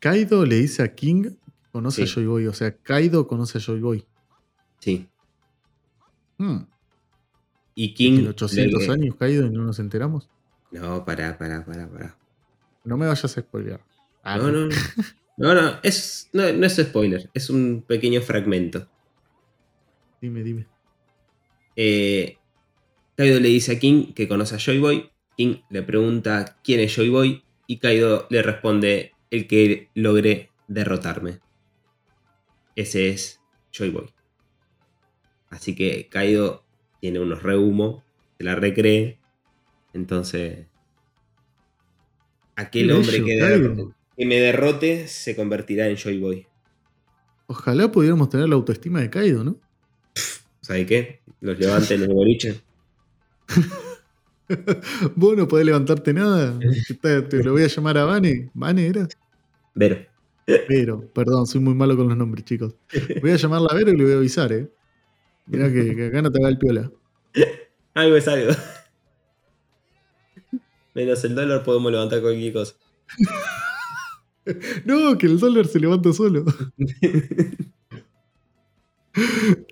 Kaido 0.00 0.44
le 0.44 0.56
dice 0.56 0.82
a 0.82 0.96
King 0.96 1.22
que 1.22 1.70
conoce 1.70 2.04
Sí. 2.04 2.10
a 2.10 2.14
Joy 2.14 2.26
Boy. 2.26 2.46
O 2.48 2.52
sea, 2.52 2.76
Kaido 2.76 3.28
conoce 3.28 3.58
a 3.58 3.60
Joy 3.60 3.80
Boy. 3.80 4.04
Sí. 4.80 5.08
Hmm. 6.38 6.62
Y 7.76 7.94
King. 7.94 8.18
¿En 8.18 8.28
800 8.30 8.82
le- 8.88 8.92
años 8.94 9.14
Kaido 9.16 9.46
y 9.46 9.50
no 9.50 9.62
nos 9.62 9.78
enteramos? 9.78 10.28
No, 10.72 11.04
pará, 11.04 11.38
pará, 11.38 11.64
pará, 11.64 11.88
pará. 11.88 12.18
No 12.82 12.96
me 12.96 13.06
vayas 13.06 13.24
a 13.38 13.40
spoilear. 13.40 13.80
Ah, 14.24 14.38
No, 14.38 14.50
no, 14.50 14.66
no. 14.66 14.74
No, 15.36 15.54
no, 15.54 15.78
es, 15.82 16.30
no, 16.32 16.50
no 16.52 16.66
es 16.66 16.76
spoiler, 16.76 17.30
es 17.34 17.50
un 17.50 17.84
pequeño 17.86 18.22
fragmento. 18.22 18.88
Dime, 20.20 20.42
dime. 20.42 20.66
Eh, 21.76 22.38
Kaido 23.16 23.38
le 23.40 23.48
dice 23.48 23.72
a 23.72 23.78
King 23.78 24.12
que 24.14 24.28
conoce 24.28 24.54
a 24.54 24.58
Joy 24.58 24.78
Boy. 24.78 25.10
King 25.36 25.56
le 25.68 25.82
pregunta 25.82 26.58
quién 26.64 26.80
es 26.80 26.94
Joy 26.94 27.10
Boy. 27.10 27.44
Y 27.66 27.78
Kaido 27.78 28.26
le 28.30 28.42
responde: 28.42 29.12
El 29.30 29.46
que 29.46 29.90
logré 29.94 30.50
derrotarme. 30.68 31.40
Ese 32.74 33.10
es 33.10 33.40
Joy 33.72 33.90
Boy. 33.90 34.08
Así 35.50 35.74
que 35.74 36.08
Kaido 36.08 36.64
tiene 37.00 37.20
unos 37.20 37.42
rehumo, 37.42 38.04
se 38.38 38.44
la 38.44 38.54
recree. 38.54 39.18
Entonces, 39.92 40.66
aquel 42.54 42.90
hombre 42.90 43.24
que, 43.24 43.88
que 44.16 44.26
me 44.26 44.40
derrote 44.40 45.08
se 45.08 45.36
convertirá 45.36 45.88
en 45.88 45.96
Joy 45.96 46.18
Boy. 46.18 46.46
Ojalá 47.46 47.92
pudiéramos 47.92 48.28
tener 48.28 48.48
la 48.48 48.56
autoestima 48.56 49.00
de 49.00 49.10
Kaido, 49.10 49.44
¿no? 49.44 49.56
¿Sabe 50.60 50.86
qué? 50.86 51.20
Los 51.40 51.58
levanten 51.58 52.02
en 52.02 52.10
el 52.10 52.14
boliche. 52.14 52.60
Vos 55.14 55.36
no 55.36 55.46
podés 55.46 55.66
levantarte 55.66 56.12
nada. 56.12 56.58
Te, 57.02 57.44
lo 57.44 57.52
voy 57.52 57.62
a 57.62 57.68
llamar 57.68 57.98
a 57.98 58.04
Vane. 58.04 58.50
¿Vane 58.54 58.86
era? 58.86 59.08
Ver. 59.74 60.08
Vero. 60.68 61.08
Perdón, 61.12 61.46
soy 61.46 61.60
muy 61.60 61.74
malo 61.74 61.96
con 61.96 62.08
los 62.08 62.16
nombres, 62.16 62.44
chicos. 62.44 62.74
Voy 63.20 63.32
a 63.32 63.36
llamarla 63.36 63.68
a 63.70 63.74
Vero 63.74 63.90
y 63.90 63.96
le 63.96 64.04
voy 64.04 64.12
a 64.12 64.16
avisar, 64.16 64.52
¿eh? 64.52 64.68
Mirá 65.46 65.72
que, 65.72 65.94
que 65.94 66.06
acá 66.06 66.22
no 66.22 66.30
te 66.30 66.40
haga 66.40 66.48
el 66.48 66.58
piola. 66.58 66.90
Algo 67.94 68.16
es 68.16 68.28
algo. 68.28 68.52
Menos 70.94 71.24
el 71.24 71.34
dólar 71.34 71.64
podemos 71.64 71.90
levantar 71.90 72.20
cualquier 72.20 72.52
cosa. 72.52 72.74
No, 74.84 75.18
que 75.18 75.26
el 75.26 75.38
dólar 75.38 75.66
se 75.66 75.80
levanta 75.80 76.12
solo. 76.12 76.44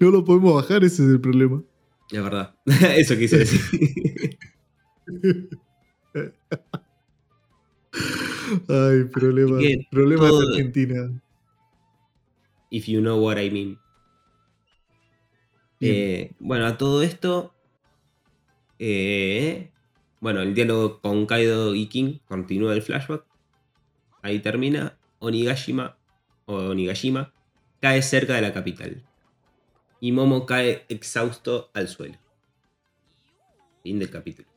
No 0.00 0.10
lo 0.10 0.24
podemos 0.24 0.54
bajar, 0.54 0.84
ese 0.84 1.04
es 1.04 1.10
el 1.10 1.20
problema. 1.20 1.62
Es 2.10 2.22
verdad. 2.22 2.54
Eso 2.96 3.16
quise 3.16 3.38
decir. 3.38 3.60
Ay, 8.68 9.04
problema. 9.12 9.58
Problema 9.90 10.30
de 10.30 10.38
Argentina. 10.48 11.22
If 12.70 12.86
you 12.86 13.00
know 13.00 13.18
what 13.22 13.38
I 13.38 13.50
mean. 13.50 13.78
Eh, 15.80 16.32
bueno, 16.40 16.66
a 16.66 16.78
todo 16.78 17.02
esto. 17.02 17.52
eh, 18.78 19.70
bueno, 20.20 20.40
el 20.40 20.54
diálogo 20.54 21.00
con 21.00 21.26
Kaido 21.26 21.74
y 21.74 21.86
King 21.88 22.18
continúa 22.26 22.72
el 22.72 22.80
flashback. 22.80 23.24
Ahí 24.24 24.38
termina. 24.40 24.96
Onigashima 25.18 25.98
o 26.46 26.54
Onigashima 26.54 27.32
cae 27.80 28.00
cerca 28.00 28.34
de 28.34 28.40
la 28.40 28.54
capital. 28.54 29.02
Y 30.00 30.12
Momo 30.12 30.46
cae 30.46 30.86
exhausto 30.88 31.70
al 31.74 31.88
suelo. 31.88 32.16
Fin 33.82 33.98
del 33.98 34.08
capítulo. 34.08 34.48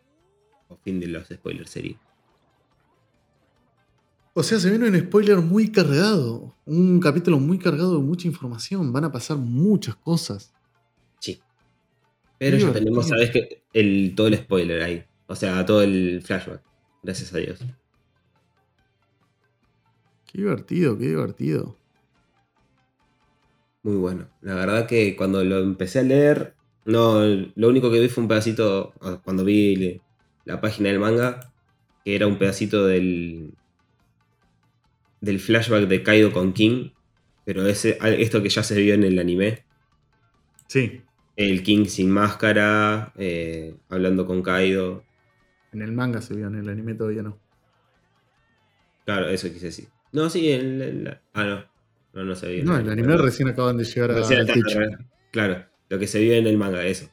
O 0.69 0.77
fin 0.77 1.01
de 1.01 1.08
los 1.08 1.27
spoilers 1.27 1.69
sería. 1.69 1.99
O 4.34 4.41
sea, 4.41 4.58
se 4.58 4.69
viene 4.69 4.88
un 4.88 4.97
spoiler 4.97 5.39
muy 5.39 5.69
cargado. 5.69 6.56
Un 6.65 7.01
capítulo 7.01 7.38
muy 7.38 7.60
cargado 7.60 7.97
de 7.97 8.03
mucha 8.03 8.27
información. 8.27 8.93
Van 8.93 9.03
a 9.03 9.12
pasar 9.12 9.36
muchas 9.36 9.95
cosas. 9.97 10.53
Sí. 11.19 11.41
Pero 12.38 12.58
ya 12.58 12.71
tenemos, 12.71 13.10
sabes 13.10 13.32
que 13.32 13.63
el, 13.73 14.13
todo 14.15 14.27
el 14.27 14.38
spoiler 14.38 14.82
ahí. 14.82 15.03
O 15.27 15.36
sea, 15.36 15.65
todo 15.65 15.82
el 15.82 16.21
flashback. 16.23 16.62
Gracias 17.03 17.34
a 17.34 17.39
Dios. 17.39 17.60
Qué 20.28 20.38
divertido, 20.38 20.96
qué 20.96 21.06
divertido. 21.08 21.76
Muy 23.84 23.96
bueno. 23.98 24.30
La 24.42 24.56
verdad 24.56 24.88
que 24.88 25.16
cuando 25.16 25.44
lo 25.44 25.60
empecé 25.60 26.00
a 26.00 26.04
leer, 26.04 26.56
no, 26.86 27.22
lo 27.26 27.68
único 27.70 27.92
que 27.92 28.00
vi 28.00 28.10
fue 28.10 28.24
un 28.24 28.28
pedacito, 28.28 28.94
ah, 29.02 29.22
cuando 29.24 29.44
vi 29.46 30.02
la 30.46 30.62
página 30.62 30.90
del 30.90 31.00
manga, 31.00 31.54
que 32.04 32.16
era 32.16 32.28
un 32.28 32.38
pedacito 32.40 32.86
del, 32.86 33.58
del 35.22 35.40
flashback 35.40 35.88
de 35.88 36.02
Kaido 36.04 36.32
con 36.34 36.54
King, 36.54 36.90
pero 37.44 37.68
ese, 37.68 37.98
esto 38.22 38.42
que 38.42 38.50
ya 38.50 38.63
se 38.63 38.80
vio 38.82 38.96
en 38.96 39.04
el 39.04 39.20
anime, 39.20 39.63
Sí. 40.68 41.02
el 41.38 41.63
King 41.63 41.86
sin 41.86 42.12
máscara, 42.12 43.13
eh, 43.16 43.78
hablando 43.90 44.26
con 44.26 44.42
Kaido, 44.44 45.04
En 45.72 45.82
el 45.82 45.94
manga 45.94 46.22
se 46.22 46.36
vio, 46.36 46.48
en 46.48 46.56
el 46.56 46.68
anime 46.68 46.94
todavía 46.94 47.24
no. 47.24 47.40
claro, 49.06 49.30
eso 49.30 49.48
quise 49.52 49.68
decir. 49.68 49.90
No, 50.12 50.30
sí, 50.30 50.50
el, 50.52 50.82
el- 50.82 51.17
ah, 51.34 51.43
no, 51.43 51.65
no, 52.13 52.24
no 52.26 52.36
se 52.36 52.48
vio. 52.50 52.60
en 52.62 52.65
No, 52.65 52.78
el 52.78 52.89
anime 52.89 53.17
recién 53.17 53.50
acaban 53.50 53.78
de 53.78 53.84
llegar 53.84 54.12
a- 54.12 54.28
al 54.28 54.48
techo. 54.48 54.80
Claro, 55.32 55.65
lo 55.89 56.00
que 56.00 56.08
se 56.08 56.20
vio 56.20 56.34
en 56.36 56.48
el 56.48 56.58
manga, 56.58 56.86
eso. 56.86 57.10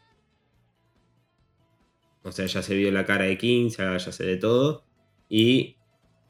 O 2.22 2.32
sea, 2.32 2.46
ya 2.46 2.62
se 2.62 2.74
vio 2.74 2.90
la 2.90 3.04
cara 3.04 3.24
de 3.24 3.36
King, 3.36 3.68
ya, 3.70 3.96
ya 3.96 4.12
se 4.12 4.24
ve 4.24 4.36
todo. 4.36 4.84
Y 5.28 5.76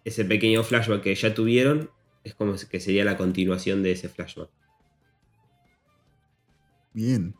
ese 0.05 0.25
pequeño 0.25 0.63
flashback 0.65 1.03
que 1.03 1.15
ya 1.15 1.35
tuvieron 1.35 1.91
es 2.25 2.35
como 2.35 2.55
que 2.69 2.81
sería 2.81 3.05
la 3.05 3.17
continuación 3.17 3.83
de 3.83 3.93
ese 3.93 4.09
flashback. 4.09 4.51
Bien. 6.93 7.35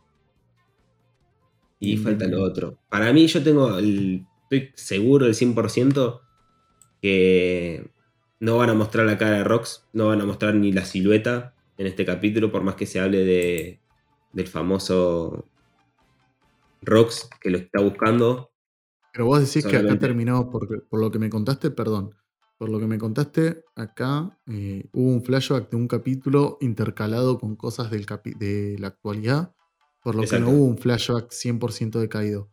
Y 1.81 1.93
Bien, 1.93 2.03
falta 2.03 2.27
lo 2.27 2.43
otro. 2.43 2.79
Para 2.89 3.13
mí, 3.13 3.27
yo 3.27 3.43
tengo. 3.43 3.79
el- 3.79 4.25
estoy 4.45 4.71
seguro 4.75 5.27
del 5.27 5.35
100% 5.35 6.23
que 7.03 7.91
no 8.45 8.59
van 8.59 8.69
a 8.69 8.75
mostrar 8.75 9.07
la 9.07 9.17
cara 9.17 9.39
de 9.39 9.45
Rox, 9.45 9.87
no 9.95 10.09
van 10.09 10.21
a 10.21 10.27
mostrar 10.27 10.55
ni 10.55 10.71
la 10.71 10.85
silueta 10.85 11.55
en 11.79 11.87
este 11.87 12.05
capítulo, 12.05 12.53
por 12.53 12.63
más 12.63 12.75
que 12.75 12.85
se 12.85 13.01
hable 13.01 13.25
de, 13.25 13.81
del 14.35 14.47
famoso 14.47 15.47
Rox 16.83 17.31
que 17.41 17.49
lo 17.49 17.57
está 17.57 17.81
buscando. 17.81 18.51
Pero 19.15 19.27
vos 19.27 19.41
decís 19.41 19.67
que 19.67 19.79
acá 19.79 19.99
terminó, 19.99 20.51
por, 20.51 20.87
por 20.89 21.01
lo 21.01 21.11
que 21.11 21.19
me 21.19 21.31
contaste, 21.31 21.71
perdón. 21.71 22.15
Por 22.59 22.69
lo 22.69 22.79
que 22.79 22.87
me 22.87 22.99
contaste, 22.99 23.65
acá 23.75 24.39
eh, 24.47 24.89
hubo 24.93 25.11
un 25.11 25.25
flashback 25.25 25.71
de 25.71 25.77
un 25.77 25.89
capítulo 25.89 26.59
intercalado 26.61 27.39
con 27.39 27.57
cosas 27.57 27.91
del 27.91 28.05
de 28.05 28.77
la 28.79 28.89
actualidad, 28.89 29.55
por 30.03 30.17
lo 30.17 30.23
Exacto. 30.23 30.45
que 30.45 30.51
no 30.53 30.57
hubo 30.59 30.67
un 30.67 30.77
flashback 30.77 31.31
100% 31.31 31.99
de 31.99 32.09
Kaido. 32.11 32.51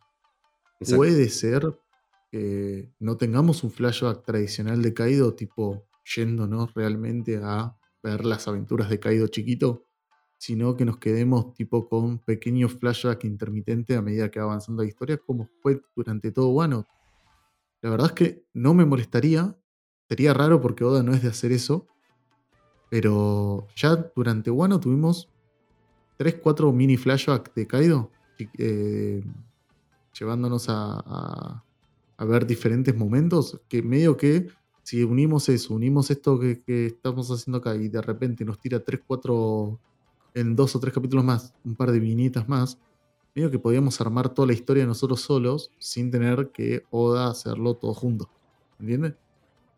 Exacto. 0.80 0.96
Puede 0.96 1.28
ser 1.30 1.78
que 2.32 2.90
no 3.00 3.18
tengamos 3.18 3.64
un 3.64 3.72
flashback 3.72 4.24
tradicional 4.24 4.82
de 4.82 4.94
Kaido, 4.94 5.36
tipo 5.36 5.86
yéndonos 6.16 6.74
realmente 6.74 7.40
a 7.44 7.76
ver 8.02 8.26
las 8.26 8.48
aventuras 8.48 8.90
de 8.90 9.00
Kaido 9.00 9.28
chiquito, 9.28 9.86
sino 10.38 10.76
que 10.76 10.86
nos 10.86 10.98
quedemos 10.98 11.54
tipo 11.54 11.88
con 11.88 12.20
pequeños 12.20 12.74
flashbacks 12.74 13.26
intermitentes 13.26 13.96
a 13.98 14.02
medida 14.02 14.32
que 14.32 14.40
va 14.40 14.46
avanzando 14.46 14.82
la 14.82 14.88
historia, 14.88 15.18
como 15.18 15.50
fue 15.62 15.82
durante 15.96 16.32
todo 16.32 16.50
Wano. 16.50 16.88
La 17.82 17.90
verdad 17.90 18.08
es 18.08 18.14
que 18.14 18.46
no 18.54 18.74
me 18.74 18.86
molestaría, 18.86 19.56
sería 20.08 20.34
raro 20.34 20.62
porque 20.62 20.84
Oda 20.84 21.04
no 21.04 21.14
es 21.14 21.22
de 21.22 21.30
hacer 21.30 21.52
eso, 21.52 21.88
pero 22.90 23.68
ya 23.76 23.96
durante 24.16 24.50
Wano 24.52 24.80
tuvimos 24.80 25.30
3-4 26.18 26.72
mini 26.72 26.98
flashbacks 26.98 27.54
de 27.54 27.68
Kaido, 27.68 28.12
eh, 28.58 29.24
llevándonos 30.18 30.68
a- 30.70 31.64
a 32.22 32.26
ver 32.26 32.46
diferentes 32.46 32.96
momentos, 32.96 33.60
que 33.68 33.82
medio 33.82 34.16
que 34.16 34.48
si 34.84 35.04
unimos 35.04 35.50
eso, 35.50 35.74
unimos 35.74 36.12
esto 36.12 36.40
que, 36.40 36.62
que 36.62 36.86
estamos 36.86 37.32
haciendo 37.32 37.58
acá 37.58 37.76
y 37.76 37.88
de 37.90 38.00
repente 38.00 38.46
nos 38.46 38.60
tira 38.60 38.80
3, 38.80 39.02
4, 39.08 39.80
en 40.36 40.56
dos 40.56 40.76
o 40.76 40.80
tres 40.80 40.94
capítulos 40.94 41.26
más, 41.26 41.56
un 41.66 41.76
par 41.76 41.92
de 41.92 42.00
vinitas 42.00 42.48
más, 42.48 42.78
medio 43.34 43.50
que 43.50 43.58
podíamos 43.58 44.00
armar 44.02 44.30
toda 44.30 44.46
la 44.46 44.54
historia 44.54 44.86
nosotros 44.86 45.22
solos 45.22 45.72
sin 45.80 46.12
tener 46.12 46.52
que 46.52 46.84
Oda 46.92 47.28
hacerlo 47.28 47.74
todo 47.74 47.96
junto. 47.96 48.30
¿Entiendes? 48.80 49.16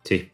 Sí. 0.03 0.29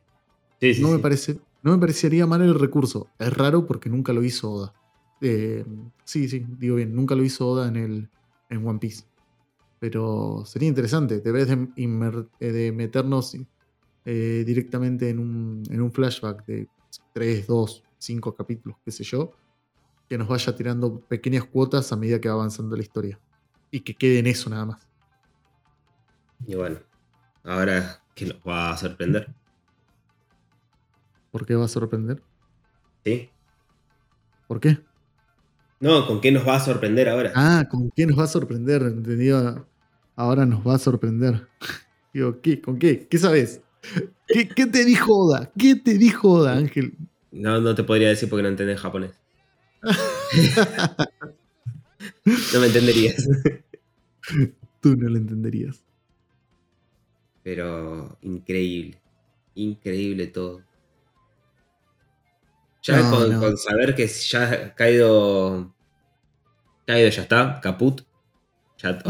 Sí, 0.60 0.74
sí, 0.74 0.82
No 0.82 0.90
me 0.90 0.96
sí. 0.96 1.02
parece, 1.04 1.40
No 1.62 1.74
me 1.74 1.78
parecería 1.78 2.26
mal 2.26 2.42
el 2.42 2.58
recurso. 2.58 3.08
Es 3.20 3.32
raro 3.32 3.68
porque 3.68 3.88
nunca 3.88 4.14
lo 4.14 4.24
hizo 4.24 4.52
Oda. 4.52 4.74
Eh, 5.22 5.64
sí, 6.06 6.28
sí, 6.28 6.44
digo 6.58 6.78
bien, 6.78 6.96
nunca 6.96 7.14
lo 7.14 7.24
hizo 7.24 7.48
Oda 7.48 7.68
en, 7.68 7.76
el, 7.76 8.10
en 8.50 8.68
One 8.68 8.80
Piece. 8.80 9.04
Pero 9.80 10.44
sería 10.46 10.68
interesante, 10.68 11.22
de 11.22 11.32
vez 11.32 11.48
de, 11.48 11.70
eh, 12.40 12.52
de 12.52 12.72
meternos 12.72 13.36
eh, 14.06 14.44
directamente 14.46 15.10
en 15.10 15.20
un, 15.20 15.64
en 15.70 15.82
un 15.82 15.92
flashback 15.92 16.46
de 16.46 16.68
3, 17.14 17.48
2, 17.48 17.84
5 17.98 18.36
capítulos, 18.36 18.78
qué 18.84 18.92
sé 18.92 19.04
yo, 19.04 19.34
que 20.10 20.18
nos 20.18 20.28
vaya 20.28 20.56
tirando 20.56 21.00
pequeñas 21.00 21.46
cuotas 21.46 21.92
a 21.92 21.96
medida 21.96 22.20
que 22.20 22.28
va 22.28 22.36
avanzando 22.36 22.76
la 22.76 22.82
historia. 22.82 23.20
Y 23.72 23.82
que 23.82 23.94
quede 23.94 24.20
en 24.20 24.28
eso 24.28 24.50
nada 24.50 24.66
más. 24.66 24.88
Y 26.48 26.56
bueno, 26.56 26.80
ahora 27.44 28.02
que 28.16 28.26
nos 28.26 28.38
va 28.38 28.72
a 28.72 28.78
sorprender. 28.78 29.34
¿Por 31.32 31.46
qué 31.46 31.56
va 31.56 31.66
a 31.66 31.68
sorprender? 31.70 32.24
Sí. 33.06 33.30
¿Por 34.48 34.60
qué? 34.60 34.80
No, 35.80 36.08
¿con 36.08 36.20
qué 36.20 36.32
nos 36.32 36.48
va 36.48 36.56
a 36.56 36.60
sorprender 36.60 37.08
ahora? 37.08 37.32
Ah, 37.36 37.66
¿con 37.70 37.92
qué 37.92 38.06
nos 38.06 38.18
va 38.18 38.24
a 38.24 38.28
sorprender? 38.28 38.82
Entendido. 38.82 39.69
Ahora 40.20 40.46
nos 40.46 40.68
va 40.68 40.76
a 40.76 40.80
sorprender. 40.80 41.48
Digo, 42.14 42.42
¿qué? 42.42 42.60
¿Con 42.60 42.78
qué? 42.78 43.08
¿Qué 43.08 43.18
sabes? 43.18 43.62
¿Qué, 44.28 44.50
¿Qué, 44.50 44.66
te 44.66 44.84
dijo 44.84 45.18
Oda? 45.18 45.50
¿Qué 45.58 45.78
te 45.78 45.94
dijo 45.94 46.30
Oda, 46.30 46.58
Ángel? 46.58 46.98
No, 47.32 47.62
no 47.62 47.74
te 47.74 47.84
podría 47.84 48.10
decir 48.10 48.28
porque 48.28 48.44
no 48.44 48.50
entendés 48.50 48.82
japonés. 48.82 49.14
no 52.26 52.60
me 52.60 52.68
entenderías. 52.68 53.30
Tú 54.82 54.98
no 54.98 55.08
lo 55.08 55.18
entenderías. 55.18 55.82
Pero 57.42 58.18
increíble. 58.22 59.00
Increíble 59.56 60.28
todo. 60.28 60.62
Ya 62.84 63.10
con, 63.10 63.58
saber 63.58 63.96
que 63.96 64.06
ya 64.06 64.52
ha 64.52 64.76
caído. 64.76 65.74
Caído 66.86 67.10
ya 67.10 67.22
está, 67.22 67.62
caput. 67.62 68.09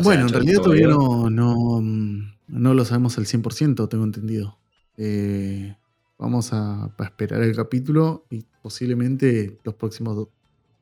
Bueno, 0.04 0.24
en 0.24 0.30
realidad 0.30 0.62
todavía 0.62 0.88
no, 0.88 1.30
no, 1.30 2.74
lo 2.74 2.86
sabemos 2.86 3.18
al 3.18 3.26
100%, 3.26 3.88
tengo 3.88 4.04
entendido. 4.04 4.58
Eh, 4.98 5.76
vamos 6.18 6.54
a, 6.54 6.94
esperar 7.00 7.42
el 7.44 7.56
capítulo 7.56 8.26
y 8.30 8.44
posiblemente 8.62 9.58
los 9.64 9.76
próximos 9.76 10.28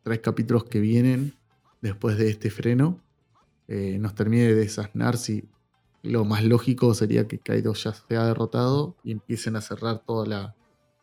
tres 0.04 0.20
capítulos 0.20 0.64
que 0.64 0.80
vienen 0.80 1.34
después 1.82 2.18
de 2.18 2.30
este 2.30 2.50
freno 2.50 3.00
eh, 3.68 3.98
nos 4.00 4.16
termine 4.16 4.48
de 4.48 4.56
desasnar 4.56 5.18
si 5.18 5.48
lo 6.02 6.24
más 6.26 6.44
lógico 6.44 6.94
sería 6.94 7.28
que 7.28 7.40
Kaido 7.40 7.74
ya 7.74 7.94
sea 7.94 8.26
derrotado 8.26 8.96
y 9.04 9.12
empiecen 9.12 9.58
a 9.58 9.62
cerrar 9.62 10.04
toda 10.06 10.26
la, 10.26 10.56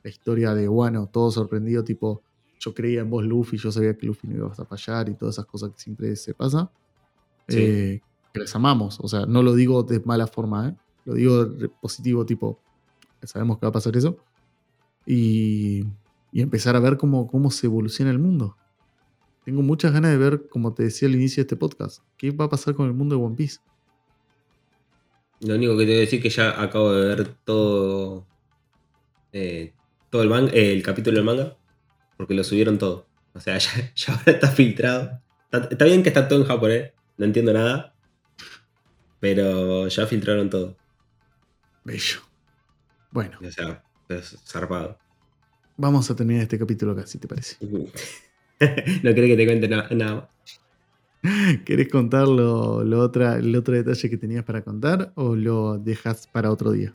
la 0.03 0.11
historia 0.11 0.55
de, 0.55 0.69
bueno, 0.69 1.07
todo 1.07 1.31
sorprendido, 1.31 1.85
tipo, 1.85 2.23
yo 2.59 2.73
creía 2.75 3.01
en 3.01 3.11
vos 3.11 3.25
Luffy, 3.25 3.59
yo 3.59 3.71
sabía 3.71 3.97
que 3.97 4.07
Luffy 4.07 4.29
no 4.29 4.37
iba 4.37 4.47
a 4.47 4.65
fallar 4.65 5.09
y 5.09 5.15
todas 5.15 5.35
esas 5.35 5.47
cosas 5.47 5.71
que 5.73 5.81
siempre 5.81 6.17
se 6.17 6.33
pasa. 6.33 6.71
Eh, 7.49 8.01
que 8.33 8.41
les 8.41 8.55
amamos, 8.55 8.99
o 9.01 9.09
sea, 9.09 9.27
no 9.27 9.43
lo 9.43 9.55
digo 9.55 9.83
de 9.83 10.01
mala 10.01 10.27
forma, 10.27 10.69
¿eh? 10.69 10.75
lo 11.05 11.15
digo 11.15 11.45
de 11.45 11.69
positivo, 11.69 12.27
tipo, 12.27 12.61
sabemos 13.23 13.59
que 13.59 13.67
va 13.67 13.71
a 13.71 13.73
pasar 13.73 13.97
eso. 13.97 14.17
Y, 15.07 15.85
y 16.33 16.41
empezar 16.41 16.75
a 16.77 16.81
ver 16.81 16.97
cómo, 16.97 17.27
cómo 17.27 17.51
se 17.51 17.67
evoluciona 17.67 18.11
el 18.11 18.19
mundo. 18.19 18.57
Tengo 19.45 19.63
muchas 19.63 19.93
ganas 19.93 20.11
de 20.11 20.17
ver, 20.17 20.49
como 20.49 20.73
te 20.73 20.85
decía 20.85 21.07
al 21.07 21.15
inicio 21.15 21.43
de 21.43 21.43
este 21.43 21.57
podcast, 21.57 22.03
qué 22.17 22.31
va 22.31 22.47
a 22.47 22.49
pasar 22.49 22.75
con 22.75 22.87
el 22.87 22.95
mundo 22.95 23.17
de 23.17 23.23
One 23.23 23.37
Piece. 23.37 23.61
Lo 25.41 25.55
único 25.57 25.77
que 25.77 25.85
te 25.85 25.91
voy 25.91 25.97
a 25.97 26.01
decir 26.01 26.19
es 26.19 26.23
que 26.23 26.31
ya 26.31 26.63
acabo 26.63 26.93
de 26.93 27.07
ver 27.07 27.35
todo 27.45 28.27
eh, 29.35 29.75
todo 30.11 30.23
el, 30.23 30.55
el 30.55 30.83
capítulo 30.85 31.17
del 31.17 31.25
manga, 31.25 31.57
porque 32.17 32.35
lo 32.35 32.45
subieron 32.45 32.79
todo. 32.79 33.09
O 33.35 33.41
sea, 33.41 33.59
ya, 33.97 34.13
ahora 34.13 34.33
está 34.33 34.49
filtrado. 34.49 35.21
Está, 35.51 35.85
bien 35.85 36.05
que 36.05 36.09
está 36.09 36.29
todo 36.29 36.39
en 36.41 36.47
japonés, 36.47 36.93
no 37.17 37.25
entiendo 37.25 37.53
nada, 37.53 37.95
pero 39.21 39.89
ya 39.89 40.07
filtraron 40.07 40.51
todo. 40.51 40.77
Bello. 41.85 42.21
Bueno. 43.11 43.39
O 43.41 43.51
sea, 43.51 43.83
es 44.09 44.37
zarpado. 44.47 44.99
Vamos 45.77 46.11
a 46.11 46.17
terminar 46.17 46.43
este 46.43 46.59
capítulo 46.59 46.93
acá, 46.93 47.07
si 47.07 47.19
te 47.19 47.29
parece. 47.29 47.57
no 47.61 49.15
querés 49.15 49.31
que 49.31 49.37
te 49.37 49.47
cuente 49.47 49.69
nada 49.69 50.15
más. 50.15 50.25
¿Querés 51.65 51.89
contar 51.89 52.29
lo, 52.29 52.77
otra, 53.01 53.37
el 53.37 53.57
otro 53.57 53.75
detalle 53.75 54.11
que 54.11 54.17
tenías 54.17 54.45
para 54.45 54.63
contar 54.63 55.13
o 55.15 55.35
lo 55.35 55.79
dejas 55.79 56.27
para 56.27 56.51
otro 56.51 56.73
día? 56.73 56.95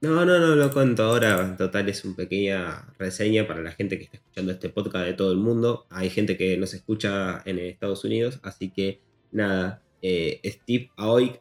No, 0.00 0.24
no, 0.24 0.38
no 0.38 0.54
lo 0.56 0.72
cuento 0.72 1.04
ahora. 1.04 1.56
Total, 1.56 1.88
es 1.88 2.04
una 2.04 2.16
pequeña 2.16 2.84
reseña 2.98 3.46
para 3.46 3.62
la 3.62 3.72
gente 3.72 3.96
que 3.96 4.04
está 4.04 4.16
escuchando 4.16 4.52
este 4.52 4.68
podcast 4.68 5.06
de 5.06 5.14
todo 5.14 5.32
el 5.32 5.38
mundo. 5.38 5.86
Hay 5.90 6.10
gente 6.10 6.36
que 6.36 6.56
nos 6.56 6.74
escucha 6.74 7.42
en 7.44 7.58
Estados 7.58 8.04
Unidos, 8.04 8.40
así 8.42 8.70
que 8.70 9.00
nada, 9.32 9.82
eh, 10.02 10.40
Steve 10.44 10.90
Aoki 10.96 11.40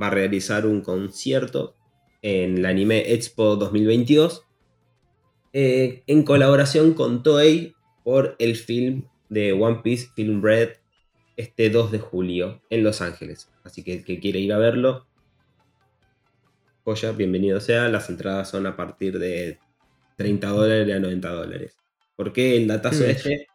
va 0.00 0.08
a 0.08 0.10
realizar 0.10 0.66
un 0.66 0.82
concierto 0.82 1.76
en 2.22 2.58
el 2.58 2.66
Anime 2.66 3.12
Expo 3.12 3.56
2022 3.56 4.42
eh, 5.52 6.02
en 6.06 6.22
colaboración 6.22 6.94
con 6.94 7.22
Toei 7.22 7.74
por 8.04 8.36
el 8.38 8.56
film 8.56 9.04
de 9.28 9.52
One 9.52 9.80
Piece 9.82 10.08
Film 10.14 10.42
Red 10.42 10.70
este 11.36 11.70
2 11.70 11.92
de 11.92 11.98
julio 11.98 12.62
en 12.70 12.82
Los 12.82 13.00
Ángeles. 13.00 13.50
Así 13.64 13.82
que 13.82 13.94
el 13.94 14.04
que 14.04 14.20
quiere 14.20 14.38
ir 14.38 14.52
a 14.52 14.58
verlo, 14.58 15.06
joya, 16.84 17.12
bienvenido 17.12 17.60
sea. 17.60 17.88
Las 17.88 18.08
entradas 18.10 18.48
son 18.50 18.66
a 18.66 18.76
partir 18.76 19.18
de 19.18 19.58
30 20.16 20.48
dólares 20.48 20.94
a 20.94 21.00
90 21.00 21.28
dólares. 21.30 21.76
¿Por 22.16 22.32
qué 22.32 22.56
el 22.56 22.66
datazo 22.68 23.04
este? 23.04 23.48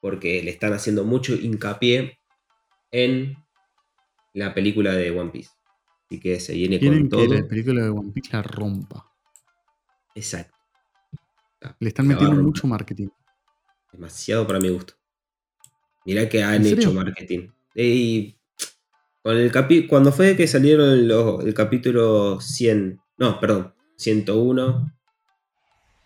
Porque 0.00 0.42
le 0.42 0.50
están 0.50 0.72
haciendo 0.72 1.04
mucho 1.04 1.34
hincapié 1.34 2.18
en 2.92 3.36
la 4.34 4.54
película 4.54 4.92
de 4.92 5.10
One 5.10 5.30
Piece. 5.30 5.50
Así 6.06 6.20
que 6.20 6.38
se 6.38 6.54
viene 6.54 6.78
con 6.78 7.08
todo. 7.08 7.28
que 7.28 7.40
la 7.40 7.48
película 7.48 7.82
de 7.82 7.88
One 7.88 8.12
Piece 8.12 8.30
la 8.32 8.42
rompa. 8.42 9.10
Exacto. 10.14 10.54
Le 11.78 11.88
están 11.88 12.06
metiendo 12.06 12.42
mucho 12.42 12.66
marketing. 12.66 13.08
Demasiado 13.90 14.46
para 14.46 14.60
mi 14.60 14.68
gusto. 14.68 14.94
Mirá 16.04 16.28
que 16.28 16.42
han 16.42 16.66
hecho 16.66 16.92
marketing. 16.92 17.48
Y 17.74 18.36
con 19.22 19.36
el 19.36 19.50
capi 19.50 19.86
cuando 19.86 20.12
fue 20.12 20.36
que 20.36 20.46
salieron 20.46 20.90
el 20.90 21.54
capítulo 21.54 22.40
100, 22.40 23.00
no, 23.18 23.40
perdón, 23.40 23.74
101, 23.96 24.92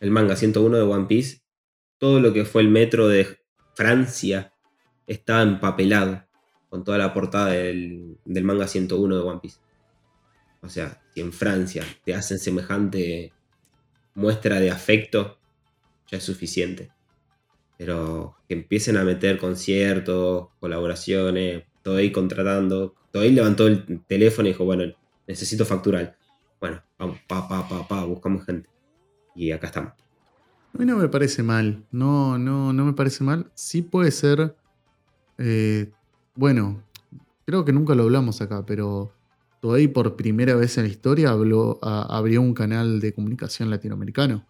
el 0.01 0.11
manga 0.11 0.37
101 0.37 0.77
de 0.77 0.83
One 0.83 1.07
Piece, 1.07 1.41
todo 1.99 2.21
lo 2.21 2.33
que 2.33 2.45
fue 2.45 2.63
el 2.63 2.69
metro 2.69 3.09
de 3.09 3.39
Francia 3.75 4.53
estaba 5.07 5.43
empapelado 5.43 6.26
con 6.77 6.85
toda 6.85 6.99
la 6.99 7.15
portada 7.15 7.53
del, 7.53 8.19
manga 8.27 8.69
101 8.69 9.17
de 9.17 9.23
One 9.23 9.41
Piece. 9.41 9.61
O 10.61 10.69
sea, 10.69 11.01
si 11.15 11.23
en 11.23 11.33
Francia 11.33 11.83
te 12.05 12.15
hacen 12.15 12.39
semejante 12.39 13.33
muestra 14.15 14.61
de 14.61 14.71
afecto, 14.71 15.39
ya 16.07 16.19
es 16.19 16.25
suficiente. 16.25 16.91
Pero 17.79 18.37
que 18.47 18.53
empiecen 18.53 18.99
a 18.99 19.05
meter 19.05 19.39
conciertos, 19.39 20.49
colaboraciones, 20.61 21.65
todo 21.83 21.97
ahí 21.97 22.13
contratando, 22.13 22.95
ahí 23.15 23.33
levantó 23.33 23.69
el 23.69 24.05
teléfono 24.07 24.49
y 24.49 24.53
dijo, 24.53 24.67
bueno, 24.67 24.85
necesito 25.27 25.65
facturar. 25.65 26.19
Bueno, 26.61 26.83
vamos, 26.99 27.21
pa, 27.27 27.49
pa, 27.49 27.67
pa, 27.67 27.89
pa, 27.89 28.05
buscamos 28.05 28.45
gente. 28.45 28.69
Y 29.35 29.51
acá 29.51 29.69
estamos. 29.69 29.93
A 30.75 30.79
mí 30.79 30.85
no 30.85 30.99
me 30.99 31.09
parece 31.09 31.43
mal. 31.43 31.87
No, 31.91 32.37
no, 32.37 32.75
no 32.75 32.85
me 32.85 32.93
parece 32.93 33.25
mal. 33.25 33.51
Sí 33.55 33.81
puede 33.81 34.11
ser. 34.11 34.55
Eh, 35.39 35.91
bueno, 36.37 36.83
creo 37.45 37.65
que 37.65 37.73
nunca 37.73 37.95
lo 37.95 38.05
hablamos 38.05 38.41
acá, 38.41 38.65
pero 38.65 39.13
Toei 39.61 39.89
por 39.89 40.17
primera 40.17 40.55
vez 40.55 40.77
en 40.79 40.85
la 40.85 40.91
historia 40.91 41.31
habló, 41.31 41.79
abrió 41.83 42.41
un 42.41 42.55
canal 42.55 43.01
de 43.01 43.13
comunicación 43.13 43.71
latinoamericano. 43.71 44.45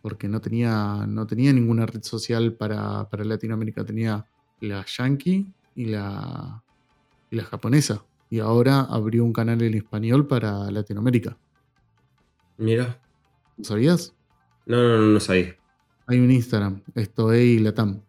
Porque 0.00 0.28
no 0.28 0.40
tenía, 0.40 1.06
no 1.08 1.26
tenía 1.26 1.52
ninguna 1.52 1.84
red 1.84 2.02
social 2.02 2.54
para, 2.54 3.08
para 3.10 3.24
Latinoamérica. 3.24 3.84
Tenía 3.84 4.24
la 4.60 4.84
Yankee 4.86 5.52
y 5.74 5.86
la, 5.86 6.62
y 7.30 7.36
la 7.36 7.44
japonesa. 7.44 8.04
Y 8.30 8.38
ahora 8.38 8.80
abrió 8.80 9.24
un 9.24 9.32
canal 9.32 9.60
en 9.62 9.74
español 9.74 10.26
para 10.26 10.70
Latinoamérica. 10.70 11.36
Mira. 12.58 13.00
¿No 13.56 13.64
sabías? 13.64 14.14
No, 14.66 14.76
no, 14.76 14.98
no, 14.98 15.06
no 15.06 15.20
sabía. 15.20 15.56
Hay 16.06 16.20
un 16.20 16.30
Instagram, 16.30 16.80
esto 16.94 17.32
es 17.32 17.60
Latam. 17.60 18.00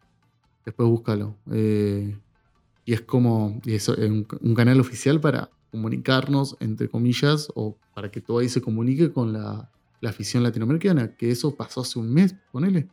Después 0.63 0.87
búscalo. 0.87 1.35
Eh, 1.51 2.15
y 2.89 2.93
es 2.93 3.01
como 3.01 3.61
un, 4.41 4.55
canal 4.55 4.79
oficial 4.79 5.21
para 5.21 5.51
comunicarnos, 5.69 6.57
entre 6.59 6.89
comillas, 6.89 7.47
o 7.53 7.77
para 7.93 8.09
que 8.09 8.19
todo 8.19 8.39
ahí 8.39 8.49
se 8.49 8.61
comunique 8.61 9.13
con 9.13 9.31
la, 9.31 9.69
la 10.01 10.09
afición 10.09 10.41
latinoamericana. 10.41 11.15
Que 11.15 11.29
eso 11.29 11.55
pasó 11.55 11.81
hace 11.81 11.99
un 11.99 12.11
mes, 12.11 12.33
ponele. 12.51 12.87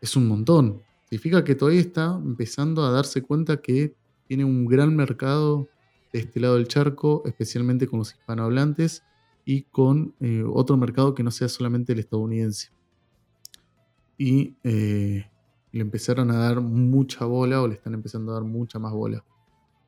Es 0.00 0.16
un 0.16 0.26
montón. 0.26 0.82
Significa 1.04 1.44
que 1.44 1.54
todavía 1.54 1.80
está 1.80 2.20
empezando 2.20 2.84
a 2.84 2.90
darse 2.90 3.22
cuenta 3.22 3.58
que 3.58 3.94
tiene 4.26 4.44
un 4.44 4.66
gran 4.66 4.96
mercado 4.96 5.68
de 6.12 6.18
este 6.18 6.40
lado 6.40 6.56
del 6.56 6.66
charco, 6.66 7.22
especialmente 7.24 7.86
con 7.86 8.00
los 8.00 8.10
hispanohablantes 8.10 9.04
y 9.44 9.62
con 9.70 10.16
eh, 10.18 10.42
otro 10.52 10.76
mercado 10.76 11.14
que 11.14 11.22
no 11.22 11.30
sea 11.30 11.48
solamente 11.48 11.92
el 11.92 12.00
estadounidense. 12.00 12.70
y 14.18 14.56
eh, 14.64 15.30
le 15.72 15.80
empezaron 15.80 16.30
a 16.30 16.38
dar 16.38 16.60
mucha 16.60 17.24
bola 17.24 17.62
o 17.62 17.68
le 17.68 17.74
están 17.74 17.94
empezando 17.94 18.32
a 18.32 18.34
dar 18.34 18.44
mucha 18.44 18.78
más 18.78 18.92
bola. 18.92 19.24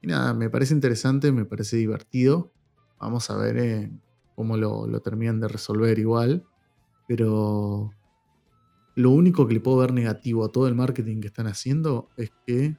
Y 0.03 0.07
nada, 0.07 0.35
me 0.35 0.51
parece 0.51 0.75
interesante, 0.75 1.33
me 1.33 1.45
parece 1.45 1.77
divertido. 1.77 2.53
Vamos 2.99 3.31
a 3.31 3.37
ver 3.37 3.57
eh, 3.59 3.91
cómo 4.35 4.57
lo, 4.57 4.87
lo, 4.87 5.01
terminan 5.01 5.41
de 5.41 5.49
resolver 5.49 5.99
igual. 5.99 6.45
Pero 7.07 7.93
lo 8.95 9.11
único 9.11 9.47
que 9.47 9.55
le 9.55 9.61
puedo 9.61 9.79
ver 9.79 9.93
negativo 9.93 10.45
a 10.45 10.53
todo 10.53 10.69
el 10.69 10.75
marketing 10.75 11.21
que 11.21 11.29
están 11.29 11.47
haciendo 11.47 12.09
es 12.17 12.31
que 12.47 12.77